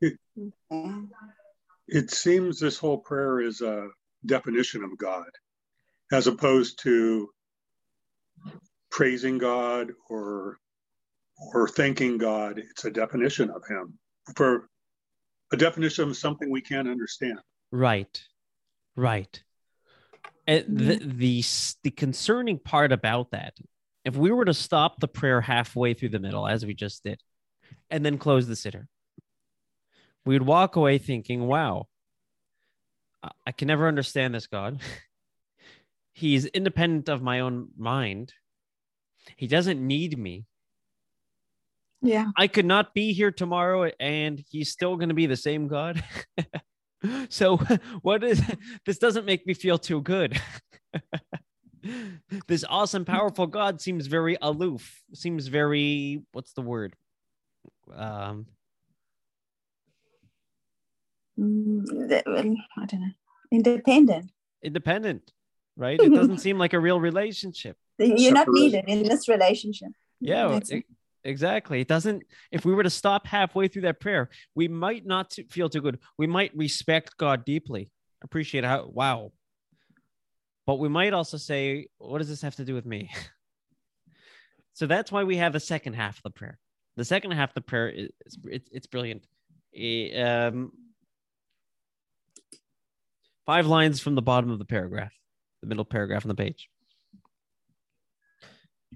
Yeah. 0.01 1.01
It 1.87 2.11
seems 2.11 2.59
this 2.59 2.77
whole 2.77 2.97
prayer 2.97 3.41
is 3.41 3.61
a 3.61 3.89
definition 4.25 4.83
of 4.83 4.97
God 4.97 5.29
as 6.11 6.27
opposed 6.27 6.79
to 6.83 7.29
praising 8.89 9.37
God 9.37 9.91
or 10.09 10.57
or 11.53 11.67
thanking 11.67 12.17
God. 12.17 12.57
It's 12.57 12.85
a 12.85 12.91
definition 12.91 13.49
of 13.49 13.63
him 13.67 13.99
for 14.35 14.69
a 15.51 15.57
definition 15.57 16.09
of 16.09 16.17
something 16.17 16.49
we 16.49 16.61
can't 16.61 16.87
understand. 16.87 17.39
Right. 17.71 18.21
Right. 18.95 19.43
And 20.47 20.65
mm-hmm. 20.65 20.88
the, 20.88 20.95
the 20.97 21.43
the 21.84 21.91
concerning 21.91 22.60
part 22.60 22.91
about 22.91 23.31
that, 23.31 23.58
if 24.03 24.15
we 24.15 24.31
were 24.31 24.45
to 24.45 24.53
stop 24.53 24.99
the 24.99 25.08
prayer 25.08 25.41
halfway 25.41 25.93
through 25.93 26.10
the 26.10 26.19
middle, 26.19 26.47
as 26.47 26.65
we 26.65 26.73
just 26.73 27.03
did, 27.03 27.21
and 27.89 28.05
then 28.05 28.17
close 28.17 28.47
the 28.47 28.53
siddur, 28.53 28.86
we 30.25 30.36
would 30.36 30.47
walk 30.47 30.75
away 30.75 30.97
thinking, 30.97 31.47
"Wow, 31.47 31.88
I, 33.23 33.31
I 33.47 33.51
can 33.51 33.67
never 33.67 33.88
understand 33.88 34.36
this 34.36 34.47
God. 34.47 34.81
He's 36.13 36.45
independent 36.45 37.10
of 37.10 37.21
my 37.21 37.41
own 37.41 37.69
mind. 37.77 38.34
He 39.36 39.47
doesn't 39.47 39.86
need 39.86 40.17
me. 40.17 40.45
Yeah. 42.01 42.31
I 42.38 42.47
could 42.47 42.65
not 42.65 42.93
be 42.93 43.13
here 43.13 43.31
tomorrow 43.31 43.91
and 43.99 44.41
he's 44.49 44.71
still 44.71 44.95
going 44.95 45.10
to 45.10 45.15
be 45.15 45.25
the 45.25 45.36
same 45.36 45.67
God. 45.67 46.03
so 47.29 47.57
what 48.01 48.23
is 48.23 48.41
this 48.85 48.97
doesn't 48.97 49.25
make 49.25 49.45
me 49.45 49.53
feel 49.53 49.77
too 49.77 50.01
good. 50.01 50.39
this 52.47 52.63
awesome 52.67 53.05
powerful 53.05 53.47
God 53.47 53.81
seems 53.81 54.07
very 54.07 54.37
aloof, 54.41 55.03
seems 55.13 55.47
very 55.47 56.21
what's 56.31 56.53
the 56.53 56.61
word? 56.61 56.95
Um 57.93 58.47
Mm, 61.39 61.85
the- 61.85 62.23
well, 62.25 62.55
I 62.77 62.85
don't 62.85 63.01
know. 63.01 63.11
Independent. 63.51 64.31
independent, 64.63 65.33
right? 65.75 65.99
It 65.99 66.13
doesn't 66.13 66.37
seem 66.45 66.57
like 66.57 66.73
a 66.73 66.79
real 66.79 66.99
relationship. 66.99 67.77
You're 67.97 68.33
not 68.33 68.47
needed 68.49 68.85
in 68.87 69.03
this 69.03 69.27
relationship. 69.27 69.91
Yeah, 70.19 70.47
That's 70.47 70.71
exactly. 71.25 71.81
It 71.81 71.88
doesn't. 71.88 72.23
If 72.51 72.65
we 72.65 72.73
were 72.73 72.83
to 72.83 72.89
stop 72.89 73.27
halfway 73.27 73.67
through 73.67 73.83
that 73.83 73.99
prayer, 73.99 74.29
we 74.53 74.67
might 74.67 75.05
not 75.05 75.35
feel 75.49 75.69
too 75.69 75.81
good. 75.81 75.99
We 76.17 76.27
might 76.27 76.55
respect 76.55 77.17
God 77.17 77.43
deeply, 77.43 77.89
appreciate 78.23 78.63
how 78.63 78.89
wow, 78.91 79.31
but 80.65 80.79
we 80.79 80.89
might 80.89 81.13
also 81.13 81.38
say, 81.38 81.88
"What 81.97 82.19
does 82.19 82.29
this 82.29 82.41
have 82.41 82.55
to 82.55 82.65
do 82.65 82.73
with 82.73 82.85
me?" 82.85 83.11
so 84.73 84.88
that's 84.88 85.11
why 85.11 85.23
we 85.23 85.38
have 85.38 85.53
the 85.53 85.59
second 85.59 85.93
half 85.93 86.17
of 86.17 86.23
the 86.23 86.29
prayer. 86.29 86.59
The 86.95 87.05
second 87.05 87.31
half 87.31 87.49
of 87.49 87.55
the 87.55 87.61
prayer 87.61 87.89
is 87.89 88.09
it's, 88.45 88.69
it's 88.71 88.88
brilliant. 88.88 89.25
Um, 90.17 90.71
five 93.45 93.67
lines 93.67 93.99
from 93.99 94.15
the 94.15 94.21
bottom 94.21 94.49
of 94.49 94.59
the 94.59 94.65
paragraph, 94.65 95.11
the 95.61 95.67
middle 95.67 95.85
paragraph 95.85 96.23
on 96.23 96.29
the 96.29 96.35
page. 96.35 96.69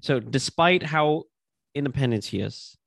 So, 0.02 0.20
despite 0.20 0.84
how 0.84 1.24
independent 1.76 2.26
he 2.26 2.40
is, 2.40 2.78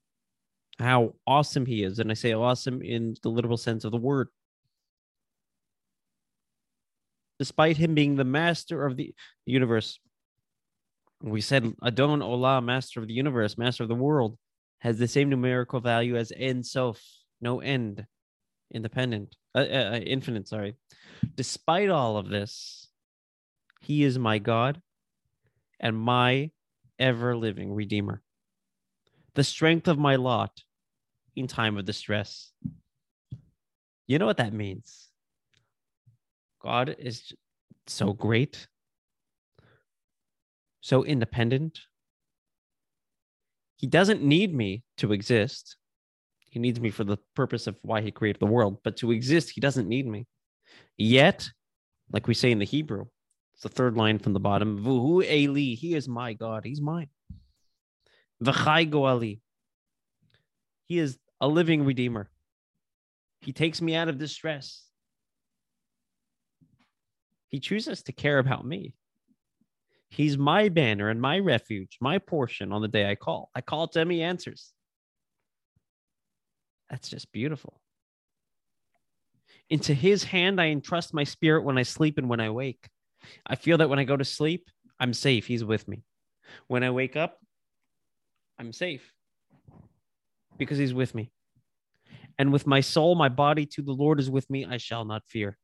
how 0.79 1.15
awesome 1.27 1.67
he 1.67 1.83
is, 1.85 1.99
and 1.99 2.11
I 2.11 2.15
say 2.15 2.33
awesome 2.33 2.83
in 2.83 3.17
the 3.23 3.29
literal 3.29 3.57
sense 3.57 3.85
of 3.85 3.93
the 3.93 3.99
word, 3.99 4.29
despite 7.39 7.77
him 7.77 7.95
being 7.95 8.17
the 8.17 8.25
master 8.25 8.87
of 8.87 8.97
the 8.97 9.15
universe, 9.47 9.99
We 11.23 11.41
said 11.41 11.75
Adon 11.83 12.21
Olam, 12.21 12.65
master 12.65 13.01
of 13.01 13.07
the 13.07 13.15
universe, 13.15 13.57
master 13.57 13.85
of 13.85 13.89
the 13.89 13.95
world, 13.95 14.37
has 14.81 14.99
the 14.99 15.07
same 15.07 15.29
numerical 15.31 15.81
value 15.81 16.17
as 16.17 16.33
Ein 16.33 16.65
Sof, 16.65 17.01
no 17.41 17.61
end, 17.61 18.05
independent, 18.73 19.37
uh, 19.55 19.59
uh, 19.59 19.91
uh, 19.95 20.01
infinite, 20.05 20.49
sorry. 20.49 20.75
Despite 21.37 21.91
all 21.91 22.17
of 22.17 22.29
this, 22.29 22.89
he 23.81 24.03
is 24.03 24.19
my 24.19 24.39
God 24.39 24.81
and 25.79 25.97
my 25.97 26.51
ever 26.99 27.37
living 27.37 27.73
Redeemer, 27.73 28.23
the 29.35 29.45
strength 29.45 29.89
of 29.89 29.99
my 29.99 30.17
lot 30.17 30.63
in 31.37 31.47
time 31.47 31.77
of 31.79 31.85
distress. 31.85 32.53
You 34.07 34.19
know 34.19 34.27
what 34.27 34.37
that 34.37 34.53
means? 34.53 35.09
God 36.61 36.95
is 36.99 37.33
so 37.87 38.13
great, 38.13 38.69
so 40.81 41.05
independent. 41.05 41.81
He 43.77 43.87
doesn't 43.87 44.23
need 44.23 44.55
me 44.55 44.85
to 44.99 45.13
exist. 45.13 45.77
He 46.51 46.61
needs 46.61 46.79
me 46.79 46.91
for 46.91 47.05
the 47.05 47.17
purpose 47.35 47.67
of 47.67 47.79
why 47.83 48.03
he 48.03 48.11
created 48.11 48.41
the 48.41 48.47
world, 48.47 48.79
but 48.85 48.97
to 48.99 49.11
exist, 49.11 49.51
he 49.51 49.61
doesn't 49.61 49.89
need 49.89 50.07
me. 50.07 50.27
Yet, 50.99 51.49
like 52.13 52.29
we 52.29 52.35
say 52.35 52.51
in 52.51 52.59
the 52.59 52.67
Hebrew, 52.67 53.07
it's 53.55 53.63
the 53.63 53.69
third 53.71 53.97
line 53.97 54.19
from 54.19 54.35
the 54.35 54.41
bottom. 54.41 54.85
V'hu 54.85 55.25
Eli, 55.25 55.75
he 55.75 55.95
is 55.95 56.09
my 56.09 56.35
God, 56.35 56.65
he's 56.65 56.81
mine. 56.81 57.09
V'chai 58.43 58.91
goali, 58.91 59.41
he 60.87 60.99
is 60.99 61.19
a 61.41 61.49
living 61.49 61.85
redeemer. 61.85 62.29
He 63.41 63.53
takes 63.53 63.81
me 63.81 63.95
out 63.95 64.09
of 64.09 64.19
distress. 64.19 64.83
He 67.49 67.61
chooses 67.61 68.03
to 68.05 68.13
care 68.13 68.39
about 68.39 68.67
me. 68.67 68.95
He's 70.11 70.37
my 70.37 70.69
banner 70.69 71.09
and 71.09 71.21
my 71.21 71.39
refuge, 71.39 71.99
my 72.01 72.19
portion 72.19 72.73
on 72.73 72.83
the 72.83 72.89
day 72.89 73.11
I 73.11 73.15
call. 73.15 73.51
I 73.55 73.61
call 73.61 73.89
to 73.89 74.01
him, 74.01 74.11
he 74.11 74.23
answers. 74.23 74.73
That's 76.91 77.09
just 77.09 77.33
beautiful. 77.33 77.81
Into 79.71 79.95
his 79.95 80.25
hand, 80.25 80.61
I 80.61 80.67
entrust 80.67 81.15
my 81.15 81.25
spirit 81.25 81.65
when 81.65 81.79
I 81.79 81.83
sleep 81.83 82.19
and 82.19 82.29
when 82.29 82.41
I 82.41 82.51
wake. 82.51 82.89
I 83.47 83.57
feel 83.57 83.79
that 83.79 83.89
when 83.89 83.99
I 83.99 84.05
go 84.05 84.17
to 84.17 84.25
sleep, 84.25 84.69
I'm 85.01 85.15
safe. 85.15 85.47
He's 85.47 85.65
with 85.65 85.89
me. 85.89 86.05
When 86.67 86.83
I 86.83 86.91
wake 86.91 87.17
up, 87.17 87.39
I'm 88.63 88.73
safe 88.73 89.13
because 90.57 90.79
he's 90.79 90.95
with 90.95 91.17
me. 91.17 91.33
And 92.39 92.53
with 92.53 92.65
my 92.65 92.81
soul, 92.81 93.17
my 93.17 93.29
body 93.29 93.67
to 93.67 93.83
the 93.83 93.91
Lord 93.91 94.21
is 94.21 94.31
with 94.31 94.49
me, 94.49 94.65
I 94.65 94.77
shall 94.77 95.05
not 95.05 95.25
fear. 95.27 95.59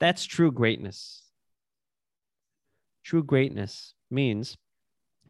That's 0.00 0.24
true 0.24 0.50
greatness. 0.50 1.22
True 3.04 3.22
greatness 3.22 3.94
means 4.10 4.58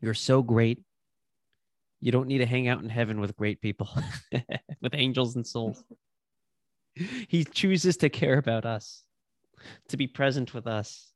you're 0.00 0.14
so 0.14 0.42
great, 0.42 0.80
you 2.00 2.10
don't 2.10 2.28
need 2.28 2.38
to 2.38 2.46
hang 2.46 2.68
out 2.68 2.82
in 2.82 2.88
heaven 2.88 3.20
with 3.20 3.36
great 3.36 3.60
people, 3.60 3.90
with 4.80 4.94
angels 4.94 5.36
and 5.36 5.46
souls. 5.46 5.84
He 7.28 7.44
chooses 7.44 7.98
to 7.98 8.08
care 8.08 8.38
about 8.38 8.64
us, 8.64 9.02
to 9.88 9.98
be 9.98 10.06
present 10.06 10.54
with 10.54 10.66
us. 10.66 11.12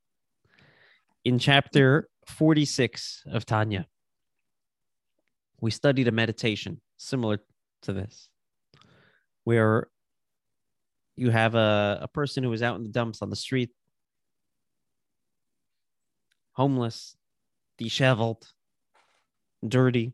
In 1.25 1.39
chapter 1.39 2.11
46 2.27 3.23
of 3.33 3.47
Tanya, 3.47 3.87
we 5.61 5.71
studied 5.71 6.09
a 6.09 6.13
meditation 6.13 6.81
similar 6.97 7.41
to 7.83 7.93
this, 7.93 8.29
where 9.45 9.89
you 11.17 11.31
have 11.31 11.55
a, 11.55 11.99
a 12.03 12.09
person 12.09 12.45
who 12.45 12.53
is 12.53 12.63
out 12.63 12.77
in 12.77 12.85
the 12.85 12.89
dumps 12.91 13.23
on 13.23 13.31
the 13.31 13.37
street, 13.37 13.71
homeless, 16.53 17.17
disheveled, 17.77 18.47
dirty. 19.67 20.13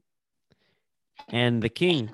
And 1.28 1.62
the 1.62 1.68
king 1.68 2.10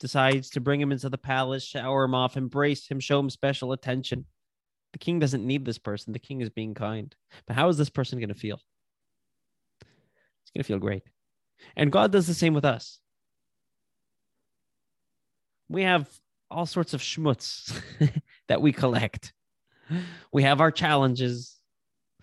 decides 0.00 0.50
to 0.50 0.60
bring 0.60 0.80
him 0.80 0.92
into 0.92 1.08
the 1.08 1.18
palace, 1.18 1.64
shower 1.64 2.04
him 2.04 2.14
off, 2.14 2.36
embrace 2.36 2.86
him, 2.86 3.00
show 3.00 3.18
him 3.18 3.30
special 3.30 3.72
attention. 3.72 4.26
The 4.92 4.98
king 4.98 5.18
doesn't 5.18 5.46
need 5.46 5.64
this 5.64 5.78
person. 5.78 6.12
The 6.12 6.18
king 6.18 6.40
is 6.40 6.50
being 6.50 6.74
kind. 6.74 7.14
But 7.46 7.56
how 7.56 7.68
is 7.68 7.78
this 7.78 7.90
person 7.90 8.18
going 8.18 8.28
to 8.28 8.34
feel? 8.34 8.60
It's 9.80 10.50
going 10.54 10.62
to 10.62 10.66
feel 10.66 10.78
great. 10.78 11.02
And 11.76 11.90
God 11.90 12.12
does 12.12 12.26
the 12.26 12.34
same 12.34 12.54
with 12.54 12.64
us 12.64 13.00
we 15.68 15.82
have 15.82 16.08
all 16.50 16.66
sorts 16.66 16.94
of 16.94 17.00
schmutz 17.00 17.76
that 18.48 18.62
we 18.62 18.72
collect. 18.72 19.32
We 20.32 20.42
have 20.44 20.60
our 20.60 20.70
challenges, 20.70 21.58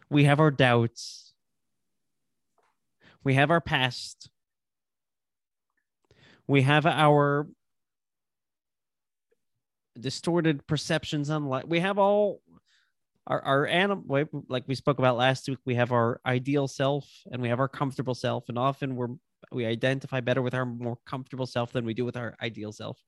we 0.10 0.24
have 0.26 0.40
our 0.40 0.52
doubts, 0.52 1.34
we 3.24 3.36
have 3.36 3.52
our 3.52 3.62
past, 3.62 4.30
we 6.48 6.64
have 6.64 6.86
our 6.86 7.48
distorted 10.00 10.66
perceptions 10.66 11.30
on 11.30 11.46
life. 11.46 11.66
We 11.68 11.82
have 11.82 12.00
all 12.00 12.42
our 13.28 13.42
our 13.44 13.68
animal 13.68 14.26
like 14.50 14.64
we 14.68 14.76
spoke 14.76 15.00
about 15.00 15.18
last 15.18 15.48
week. 15.48 15.60
We 15.66 15.76
have 15.76 15.92
our 15.92 16.20
ideal 16.26 16.68
self 16.68 17.08
and 17.32 17.42
we 17.42 17.50
have 17.50 17.60
our 17.60 17.68
comfortable 17.68 18.16
self, 18.16 18.50
and 18.50 18.58
often 18.58 18.96
we're 18.96 19.10
we 19.52 19.66
identify 19.66 20.20
better 20.20 20.42
with 20.42 20.54
our 20.54 20.66
more 20.66 20.98
comfortable 21.06 21.46
self 21.46 21.72
than 21.72 21.86
we 21.86 21.94
do 21.94 22.06
with 22.06 22.18
our 22.18 22.36
ideal 22.42 22.72
self. 22.72 23.00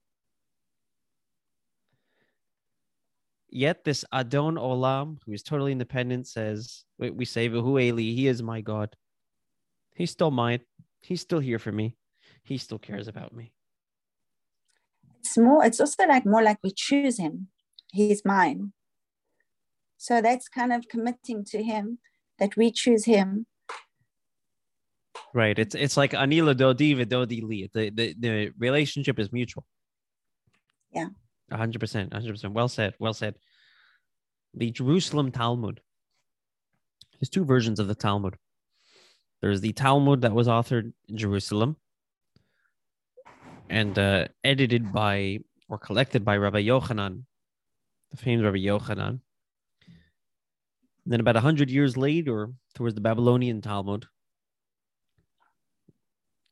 Yet 3.49 3.83
this 3.83 4.03
Adon 4.11 4.55
Olam, 4.55 5.19
who 5.25 5.31
is 5.31 5.43
totally 5.43 5.71
independent, 5.71 6.27
says, 6.27 6.85
we 6.97 7.23
say, 7.23 7.47
Hu 7.47 7.77
Eli, 7.77 8.01
he 8.01 8.27
is 8.27 8.41
my 8.41 8.61
God. 8.61 8.95
He's 9.93 10.09
still 10.09 10.31
mine. 10.31 10.61
He's 11.01 11.21
still 11.21 11.37
here 11.39 11.59
for 11.59 11.71
me. 11.71 11.95
He 12.43 12.57
still 12.57 12.79
cares 12.79 13.07
about 13.07 13.31
me. 13.31 13.53
It's 15.19 15.37
more, 15.37 15.63
it's 15.63 15.79
also 15.79 16.07
like 16.07 16.25
more 16.25 16.41
like 16.41 16.57
we 16.63 16.71
choose 16.75 17.19
him. 17.19 17.49
He's 17.91 18.25
mine. 18.25 18.73
So 20.03 20.21
that's 20.21 20.49
kind 20.49 20.73
of 20.73 20.89
committing 20.89 21.45
to 21.45 21.63
him 21.63 21.99
that 22.37 22.57
we 22.57 22.73
choose 22.73 23.05
him. 23.05 23.45
Right. 25.33 25.57
It's 25.57 25.75
it's 25.75 25.95
like 25.95 26.13
Ani 26.13 26.41
L'dodi 26.41 26.93
V'dodi 26.93 27.41
Li. 27.41 27.69
The, 27.73 27.89
the 27.89 28.13
the 28.19 28.51
relationship 28.57 29.17
is 29.17 29.31
mutual. 29.31 29.65
Yeah. 30.91 31.07
100%. 31.53 32.09
100%. 32.09 32.51
Well 32.51 32.67
said. 32.67 32.95
Well 32.99 33.13
said. 33.13 33.35
The 34.53 34.71
Jerusalem 34.71 35.31
Talmud. 35.31 35.79
There's 37.17 37.29
two 37.29 37.45
versions 37.45 37.79
of 37.79 37.87
the 37.87 37.95
Talmud. 37.95 38.35
There's 39.41 39.61
the 39.61 39.71
Talmud 39.71 40.23
that 40.23 40.33
was 40.33 40.49
authored 40.49 40.91
in 41.07 41.15
Jerusalem 41.15 41.77
and 43.69 43.97
uh, 43.97 44.27
edited 44.43 44.91
by 44.91 45.39
or 45.69 45.77
collected 45.77 46.25
by 46.25 46.35
Rabbi 46.35 46.63
Yochanan, 46.63 47.23
the 48.11 48.17
famed 48.17 48.43
Rabbi 48.43 48.57
Yochanan. 48.57 49.21
And 51.05 51.13
then 51.13 51.19
about 51.19 51.35
100 51.35 51.69
years 51.69 51.97
later, 51.97 52.49
towards 52.75 52.95
the 52.95 53.01
Babylonian 53.01 53.61
Talmud, 53.61 54.05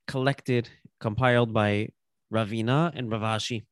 collected, 0.08 0.70
compiled 1.00 1.54
by 1.54 1.90
Ravina 2.34 2.92
and 2.96 3.12
Rav 3.12 3.22
Ashi 3.22 3.64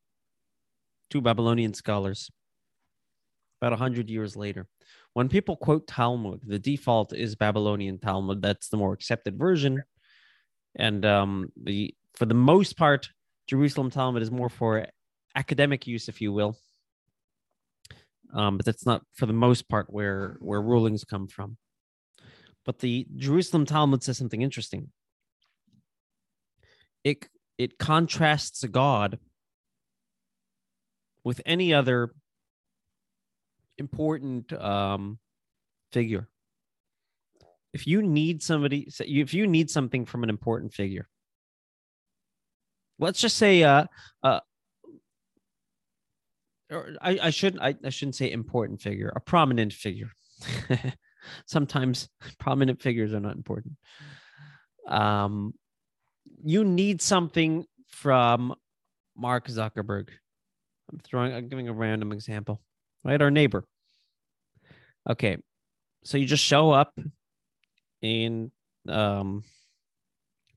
two 1.09 1.21
Babylonian 1.21 1.73
scholars 1.73 2.29
about 3.61 3.71
100 3.71 4.09
years 4.09 4.35
later. 4.35 4.67
When 5.13 5.27
people 5.27 5.57
quote 5.57 5.87
Talmud, 5.87 6.41
the 6.45 6.59
default 6.59 7.13
is 7.13 7.35
Babylonian 7.35 7.99
Talmud. 7.99 8.41
That's 8.41 8.69
the 8.69 8.77
more 8.77 8.93
accepted 8.93 9.37
version. 9.37 9.83
And 10.75 11.05
um, 11.05 11.51
the 11.61 11.93
for 12.13 12.25
the 12.25 12.35
most 12.35 12.77
part, 12.77 13.09
Jerusalem 13.47 13.89
Talmud 13.89 14.21
is 14.21 14.31
more 14.31 14.49
for 14.49 14.85
academic 15.35 15.87
use, 15.87 16.07
if 16.07 16.21
you 16.21 16.31
will. 16.31 16.57
Um, 18.33 18.57
but 18.57 18.65
that's 18.65 18.85
not 18.85 19.01
for 19.13 19.25
the 19.25 19.33
most 19.33 19.67
part 19.69 19.91
where 19.91 20.37
where 20.39 20.61
rulings 20.61 21.03
come 21.03 21.27
from. 21.27 21.57
But 22.65 22.79
the 22.79 23.07
Jerusalem 23.15 23.65
Talmud 23.65 24.03
says 24.03 24.17
something 24.17 24.41
interesting. 24.41 24.91
It 27.03 27.27
it 27.57 27.77
contrasts 27.77 28.63
God 28.65 29.19
with 31.23 31.41
any 31.45 31.73
other 31.73 32.11
important 33.77 34.53
um, 34.53 35.19
figure. 35.91 36.27
If 37.73 37.87
you 37.87 38.01
need 38.01 38.41
somebody, 38.43 38.89
if 38.99 39.33
you 39.33 39.47
need 39.47 39.69
something 39.69 40.05
from 40.05 40.23
an 40.23 40.29
important 40.29 40.73
figure, 40.73 41.07
let's 42.99 43.19
just 43.21 43.37
say, 43.37 43.63
uh, 43.63 43.85
uh, 44.23 44.39
or 46.71 46.95
I, 47.01 47.19
I 47.23 47.29
shouldn't, 47.29 47.62
I, 47.62 47.75
I 47.84 47.89
shouldn't 47.89 48.15
say 48.15 48.32
important 48.32 48.82
figure, 48.82 49.12
a 49.15 49.19
prominent 49.19 49.73
figure. 49.73 50.12
Sometimes 51.45 52.10
prominent 52.39 52.82
figures 52.82 53.13
are 53.13 53.19
not 53.19 53.36
important. 53.36 53.75
Um, 54.88 55.53
you 56.43 56.63
need 56.63 57.01
something 57.01 57.65
from 57.88 58.55
Mark 59.15 59.47
Zuckerberg 59.47 60.10
I'm 60.91 60.99
throwing, 60.99 61.34
I'm 61.34 61.47
giving 61.47 61.67
a 61.67 61.73
random 61.73 62.12
example, 62.12 62.62
right? 63.03 63.21
Our 63.21 63.32
neighbor. 63.32 63.65
Okay. 65.10 65.38
So 66.03 66.17
you 66.17 66.25
just 66.25 66.43
show 66.43 66.71
up 66.71 66.97
in 68.01 68.51
um, 68.88 69.43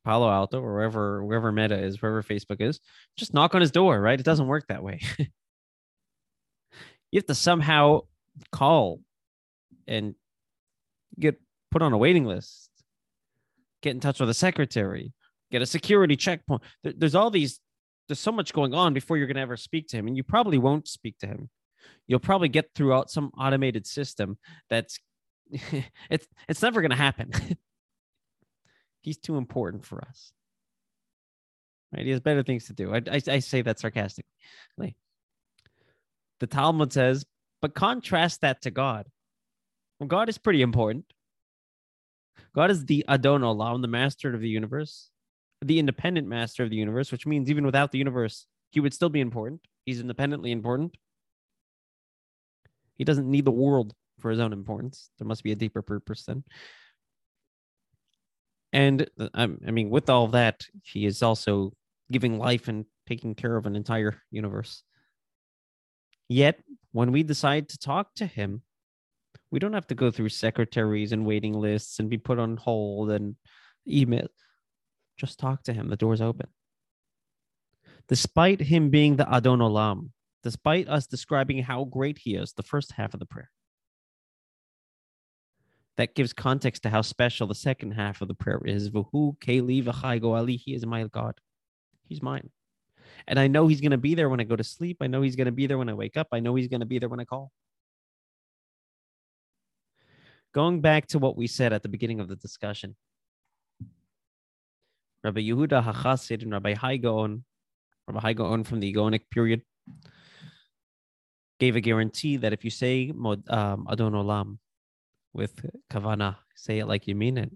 Palo 0.05 0.31
Alto 0.31 0.61
or 0.61 0.73
wherever 0.73 1.25
wherever 1.25 1.53
Meta 1.53 1.79
is, 1.79 2.01
wherever 2.01 2.23
Facebook 2.23 2.61
is, 2.61 2.81
just 3.17 3.35
knock 3.35 3.55
on 3.55 3.61
his 3.61 3.71
door, 3.71 4.01
right? 4.01 4.19
It 4.19 4.25
doesn't 4.25 4.47
work 4.47 4.67
that 4.69 4.83
way. 4.83 5.01
you 7.13 7.19
have 7.19 7.27
to 7.27 7.35
somehow 7.35 8.01
call 8.51 9.01
and 9.87 10.15
get 11.21 11.41
put 11.71 11.83
on 11.83 11.93
a 11.93 11.99
waiting 11.99 12.25
list, 12.25 12.71
get 13.83 13.91
in 13.91 14.01
touch 14.01 14.19
with 14.19 14.31
a 14.31 14.35
secretary, 14.35 15.13
get 15.51 15.63
a 15.63 15.67
security 15.67 16.17
checkpoint. 16.17 16.63
There, 16.83 16.95
there's 16.97 17.15
all 17.15 17.31
these, 17.31 17.61
there's 18.09 18.19
so 18.19 18.33
much 18.33 18.55
going 18.55 18.75
on 18.75 18.95
before 18.95 19.19
you're 19.19 19.27
going 19.27 19.37
to 19.37 19.43
ever 19.43 19.59
speak 19.59 19.89
to 19.89 19.97
him. 19.97 20.09
And 20.09 20.17
you 20.17 20.25
probably 20.25 20.59
won't 20.59 20.89
speak 20.89 21.19
to 21.19 21.27
him. 21.27 21.51
You'll 22.09 22.19
probably 22.19 22.49
get 22.49 22.71
throughout 22.75 23.11
some 23.11 23.31
automated 23.39 23.87
system 23.87 24.39
that's, 24.71 24.99
it's, 26.11 26.27
it's 26.49 26.63
never 26.63 26.81
going 26.81 26.91
to 26.91 26.97
happen. 26.97 27.31
He's 29.03 29.19
too 29.19 29.37
important 29.37 29.85
for 29.85 30.03
us. 30.03 30.33
Right? 31.93 32.07
He 32.07 32.13
has 32.13 32.21
better 32.21 32.43
things 32.43 32.67
to 32.67 32.73
do. 32.73 32.95
I, 32.95 33.03
I, 33.11 33.21
I 33.29 33.39
say 33.41 33.61
that 33.63 33.79
sarcastically. 33.79 34.97
The 36.43 36.49
Talmud 36.49 36.93
says, 36.93 37.25
but 37.61 37.73
contrast 37.73 38.41
that 38.41 38.63
to 38.63 38.73
God. 38.73 39.07
Well, 40.01 40.09
God 40.09 40.29
is 40.29 40.39
pretty 40.39 40.61
important. 40.61 41.05
God 42.53 42.69
is 42.69 42.85
the 42.85 43.05
Adon 43.07 43.43
Olam, 43.43 43.81
the 43.81 43.87
master 43.87 44.35
of 44.35 44.41
the 44.41 44.49
universe, 44.49 45.11
the 45.65 45.79
independent 45.79 46.27
master 46.27 46.65
of 46.65 46.71
the 46.71 46.77
universe, 46.77 47.13
which 47.13 47.27
means 47.27 47.49
even 47.49 47.65
without 47.65 47.93
the 47.93 47.99
universe, 47.99 48.49
he 48.71 48.81
would 48.81 48.93
still 48.93 49.09
be 49.09 49.21
important. 49.21 49.61
He's 49.87 50.01
independently 50.01 50.51
important. 50.51 50.97
He 52.97 53.05
doesn't 53.05 53.31
need 53.31 53.45
the 53.45 53.53
world 53.53 53.95
for 54.19 54.33
his 54.33 54.41
own 54.41 54.53
importance. 54.53 55.11
There 55.21 55.29
must 55.29 55.45
be 55.45 55.53
a 55.53 55.55
deeper 55.55 55.81
purpose 55.81 56.25
then. 56.25 56.43
And 58.73 59.09
uh, 59.17 59.29
I 59.33 59.47
mean, 59.47 59.91
with 59.91 60.11
all 60.11 60.27
that, 60.29 60.67
he 60.83 61.07
is 61.07 61.23
also 61.23 61.73
giving 62.11 62.37
life 62.37 62.67
and 62.67 62.85
taking 63.07 63.37
care 63.37 63.57
of 63.57 63.67
an 63.67 63.77
entire 63.77 64.21
universe. 64.33 64.83
Yet, 66.33 66.63
when 66.93 67.13
we 67.13 67.23
decide 67.23 67.69
to 67.69 67.79
talk 67.79 68.15
to 68.15 68.25
him, 68.25 68.63
we 69.51 69.59
don't 69.59 69.75
have 69.75 69.87
to 69.89 69.95
go 69.95 70.11
through 70.11 70.31
secretaries 70.31 71.13
and 71.13 71.27
waiting 71.27 71.53
lists 71.53 71.99
and 71.99 72.09
be 72.09 72.17
put 72.17 72.39
on 72.39 72.57
hold 72.57 73.11
and 73.11 73.37
email. 73.87 74.29
Just 75.19 75.39
talk 75.39 75.63
to 75.65 75.75
him. 75.75 75.91
The 75.91 75.97
door's 75.97 76.23
open. 76.23 76.47
Despite 78.09 78.63
him 78.63 78.89
being 78.89 79.17
the 79.17 79.31
Adon 79.31 79.59
Olam, 79.59 80.09
despite 80.43 80.89
us 80.89 81.07
describing 81.07 81.63
how 81.63 81.85
great 81.85 82.17
he 82.17 82.35
is, 82.35 82.55
the 82.55 82.63
first 82.63 82.93
half 82.93 83.13
of 83.13 83.21
the 83.21 83.27
prayer, 83.27 83.51
that 85.99 86.15
gives 86.15 86.33
context 86.33 86.85
to 86.85 86.89
how 86.89 87.03
special 87.03 87.47
the 87.47 87.55
second 87.55 87.91
half 87.91 88.23
of 88.23 88.29
the 88.29 88.35
prayer 88.35 88.63
is. 88.65 88.89
V'hu 88.89 89.37
Eli 89.47 89.83
v'chai 89.83 90.19
goali. 90.19 90.57
He 90.57 90.73
is 90.73 90.87
my 90.87 91.05
God. 91.09 91.35
He's 92.09 92.23
mine. 92.23 92.49
And 93.27 93.39
I 93.39 93.47
know 93.47 93.67
he's 93.69 93.81
going 93.81 93.93
to 93.93 93.99
be 93.99 94.15
there 94.15 94.29
when 94.29 94.41
I 94.41 94.45
go 94.45 94.57
to 94.57 94.65
sleep. 94.65 94.99
I 95.01 95.07
know 95.07 95.23
he's 95.23 95.37
going 95.37 95.47
to 95.47 95.53
be 95.53 95.67
there 95.67 95.79
when 95.79 95.89
I 95.89 95.95
wake 95.95 96.17
up. 96.17 96.29
I 96.33 96.41
know 96.41 96.55
he's 96.55 96.69
going 96.69 96.81
to 96.81 96.87
be 96.87 96.99
there 96.99 97.09
when 97.09 97.21
I 97.21 97.25
call. 97.25 97.53
Going 100.53 100.81
back 100.81 101.07
to 101.09 101.19
what 101.19 101.37
we 101.37 101.47
said 101.47 101.73
at 101.73 101.83
the 101.83 101.89
beginning 101.89 102.21
of 102.21 102.29
the 102.29 102.37
discussion, 102.37 102.97
Rabbi 105.25 105.41
Yehuda 105.41 105.85
HaChassid 105.85 106.43
and 106.43 106.53
Rabbi 106.53 106.75
Hai 106.75 106.97
Gaon, 106.97 107.45
Rabbi 108.09 108.21
Hai 108.21 108.33
Gaon 108.33 108.65
from 108.65 108.81
the 108.81 108.93
Gaonic 108.93 109.31
period, 109.31 109.63
gave 111.61 111.77
a 111.77 111.81
guarantee 111.81 112.37
that 112.39 112.53
if 112.53 112.65
you 112.65 112.71
say 112.71 113.11
um, 113.11 113.87
Adon 113.89 114.13
Olam 114.13 114.59
with 115.33 115.65
kavana, 115.91 116.37
say 116.57 116.81
it 116.81 116.87
like 116.87 117.07
you 117.07 117.15
mean 117.15 117.39
it, 117.39 117.53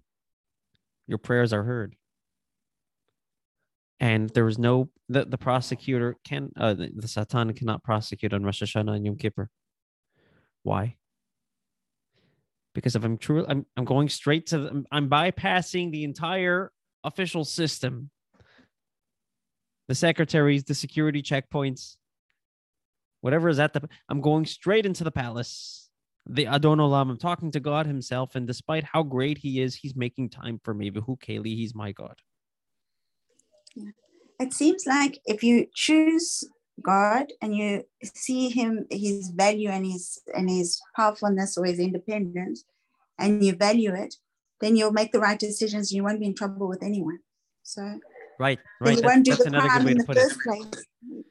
your 1.09 1.19
prayers 1.19 1.53
are 1.53 1.65
heard. 1.65 1.97
And 3.99 4.29
there 4.31 4.45
was 4.45 4.59
no 4.59 4.91
the, 5.09 5.25
the 5.25 5.39
prosecutor 5.39 6.17
can 6.25 6.51
uh, 6.57 6.75
the, 6.75 6.91
the 6.95 7.09
Satan 7.09 7.53
cannot 7.55 7.83
prosecute 7.83 8.35
on 8.35 8.45
Rosh 8.45 8.63
Hashanah 8.63 8.97
and 8.97 9.07
Yom 9.07 9.17
Kippur. 9.17 9.49
Why? 10.63 10.97
Because 12.75 12.95
if 12.95 13.05
I'm 13.05 13.17
true, 13.17 13.47
I'm 13.49 13.65
I'm 13.77 13.87
going 13.87 14.09
straight 14.09 14.47
to 14.49 14.59
the, 14.59 14.85
I'm 14.93 15.09
bypassing 15.09 15.93
the 15.93 16.05
entire 16.05 16.73
official 17.05 17.45
system. 17.45 18.11
The 19.89 19.95
secretaries, 19.95 20.65
the 20.65 20.75
security 20.75 21.23
checkpoints, 21.23 21.97
whatever 23.21 23.49
is 23.49 23.59
at 23.59 23.73
the 23.73 23.89
I'm 24.11 24.21
going 24.21 24.45
straight 24.45 24.85
into 24.85 25.05
the 25.05 25.13
palace 25.13 25.87
the 26.29 26.47
Adon 26.47 26.79
Olam. 26.79 27.11
I'm 27.11 27.17
talking 27.17 27.51
to 27.53 27.61
God 27.61 27.87
Himself, 27.87 28.35
and 28.35 28.47
despite 28.47 28.85
how 28.85 29.03
great 29.03 29.39
He 29.39 29.61
is, 29.61 29.77
He's 29.77 29.95
making 29.95 30.31
time 30.31 30.61
for 30.63 30.75
me. 30.75 30.91
Who 30.95 31.17
Keli, 31.17 31.55
He's 31.55 31.75
my 31.75 31.93
God. 31.93 32.17
It 34.39 34.53
seems 34.53 34.85
like 34.87 35.19
if 35.25 35.43
you 35.43 35.67
choose 35.75 36.45
God 36.83 37.33
and 37.41 37.57
you 37.57 37.85
see 38.05 38.51
Him, 38.51 38.87
His 38.91 39.31
value 39.31 39.71
and 39.71 39.87
His 39.87 40.21
and 40.35 40.51
His 40.51 40.81
powerfulness 40.95 41.57
or 41.57 41.65
His 41.65 41.79
independence, 41.79 42.65
and 43.19 43.43
you 43.43 43.55
value 43.55 43.95
it, 43.95 44.15
then 44.61 44.77
you'll 44.77 44.93
make 44.93 45.13
the 45.13 45.21
right 45.21 45.39
decisions. 45.39 45.91
And 45.91 45.97
you 45.97 46.05
won't 46.05 46.21
be 46.21 46.27
in 46.27 46.35
trouble 46.35 46.69
with 46.69 46.83
anyone. 46.83 47.19
So. 47.63 47.99
Right, 48.39 48.59
right. 48.81 48.99
You 48.99 49.03
won't 49.03 49.25
do 49.25 49.31
that's 49.31 49.45
the 49.45 49.49
another 49.49 49.69
good 49.71 49.87
way 49.87 49.95
to 49.95 50.05
put 50.05 50.19
it. 50.19 50.33
Place. 50.45 50.85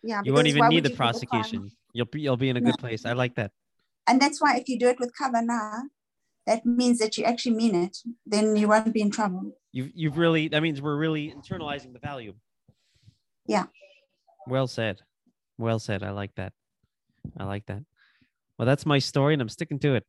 Yeah, 0.04 0.22
you 0.24 0.34
won't 0.34 0.48
even 0.48 0.68
need 0.70 0.84
the 0.84 0.90
prosecution. 0.90 1.70
You'll 1.94 2.08
be 2.08 2.22
you'll 2.22 2.38
be 2.38 2.50
in 2.50 2.58
a 2.58 2.62
good 2.62 2.78
place. 2.80 3.06
I 3.06 3.14
like 3.14 3.36
that. 3.36 3.52
And 4.08 4.22
that's 4.22 4.42
why 4.42 4.58
if 4.58 4.68
you 4.68 4.80
do 4.80 4.88
it 4.88 5.00
with 5.00 5.12
kavanah, 5.20 5.84
that 6.48 6.66
means 6.66 7.00
that 7.00 7.18
you 7.18 7.24
actually 7.24 7.56
mean 7.56 7.76
it. 7.76 7.98
Then 8.26 8.56
you 8.56 8.68
won't 8.68 8.94
be 8.94 9.02
in 9.02 9.12
trouble. 9.12 9.58
You've 9.76 9.92
you've 9.94 10.18
really 10.18 10.48
that 10.48 10.64
means 10.64 10.82
we're 10.82 10.96
really 10.96 11.36
internalizing 11.36 11.92
the 11.92 12.00
value. 12.00 12.34
Yeah. 13.46 13.66
Well 14.48 14.68
said. 14.68 15.02
Well 15.58 15.80
said. 15.80 16.02
I 16.02 16.12
like 16.12 16.34
that. 16.36 16.54
I 17.38 17.44
like 17.44 17.66
that. 17.66 17.84
Well, 18.58 18.66
that's 18.66 18.86
my 18.86 19.00
story, 19.00 19.34
and 19.34 19.42
I'm 19.42 19.50
sticking 19.50 19.80
to 19.80 19.96
it. 19.96 20.06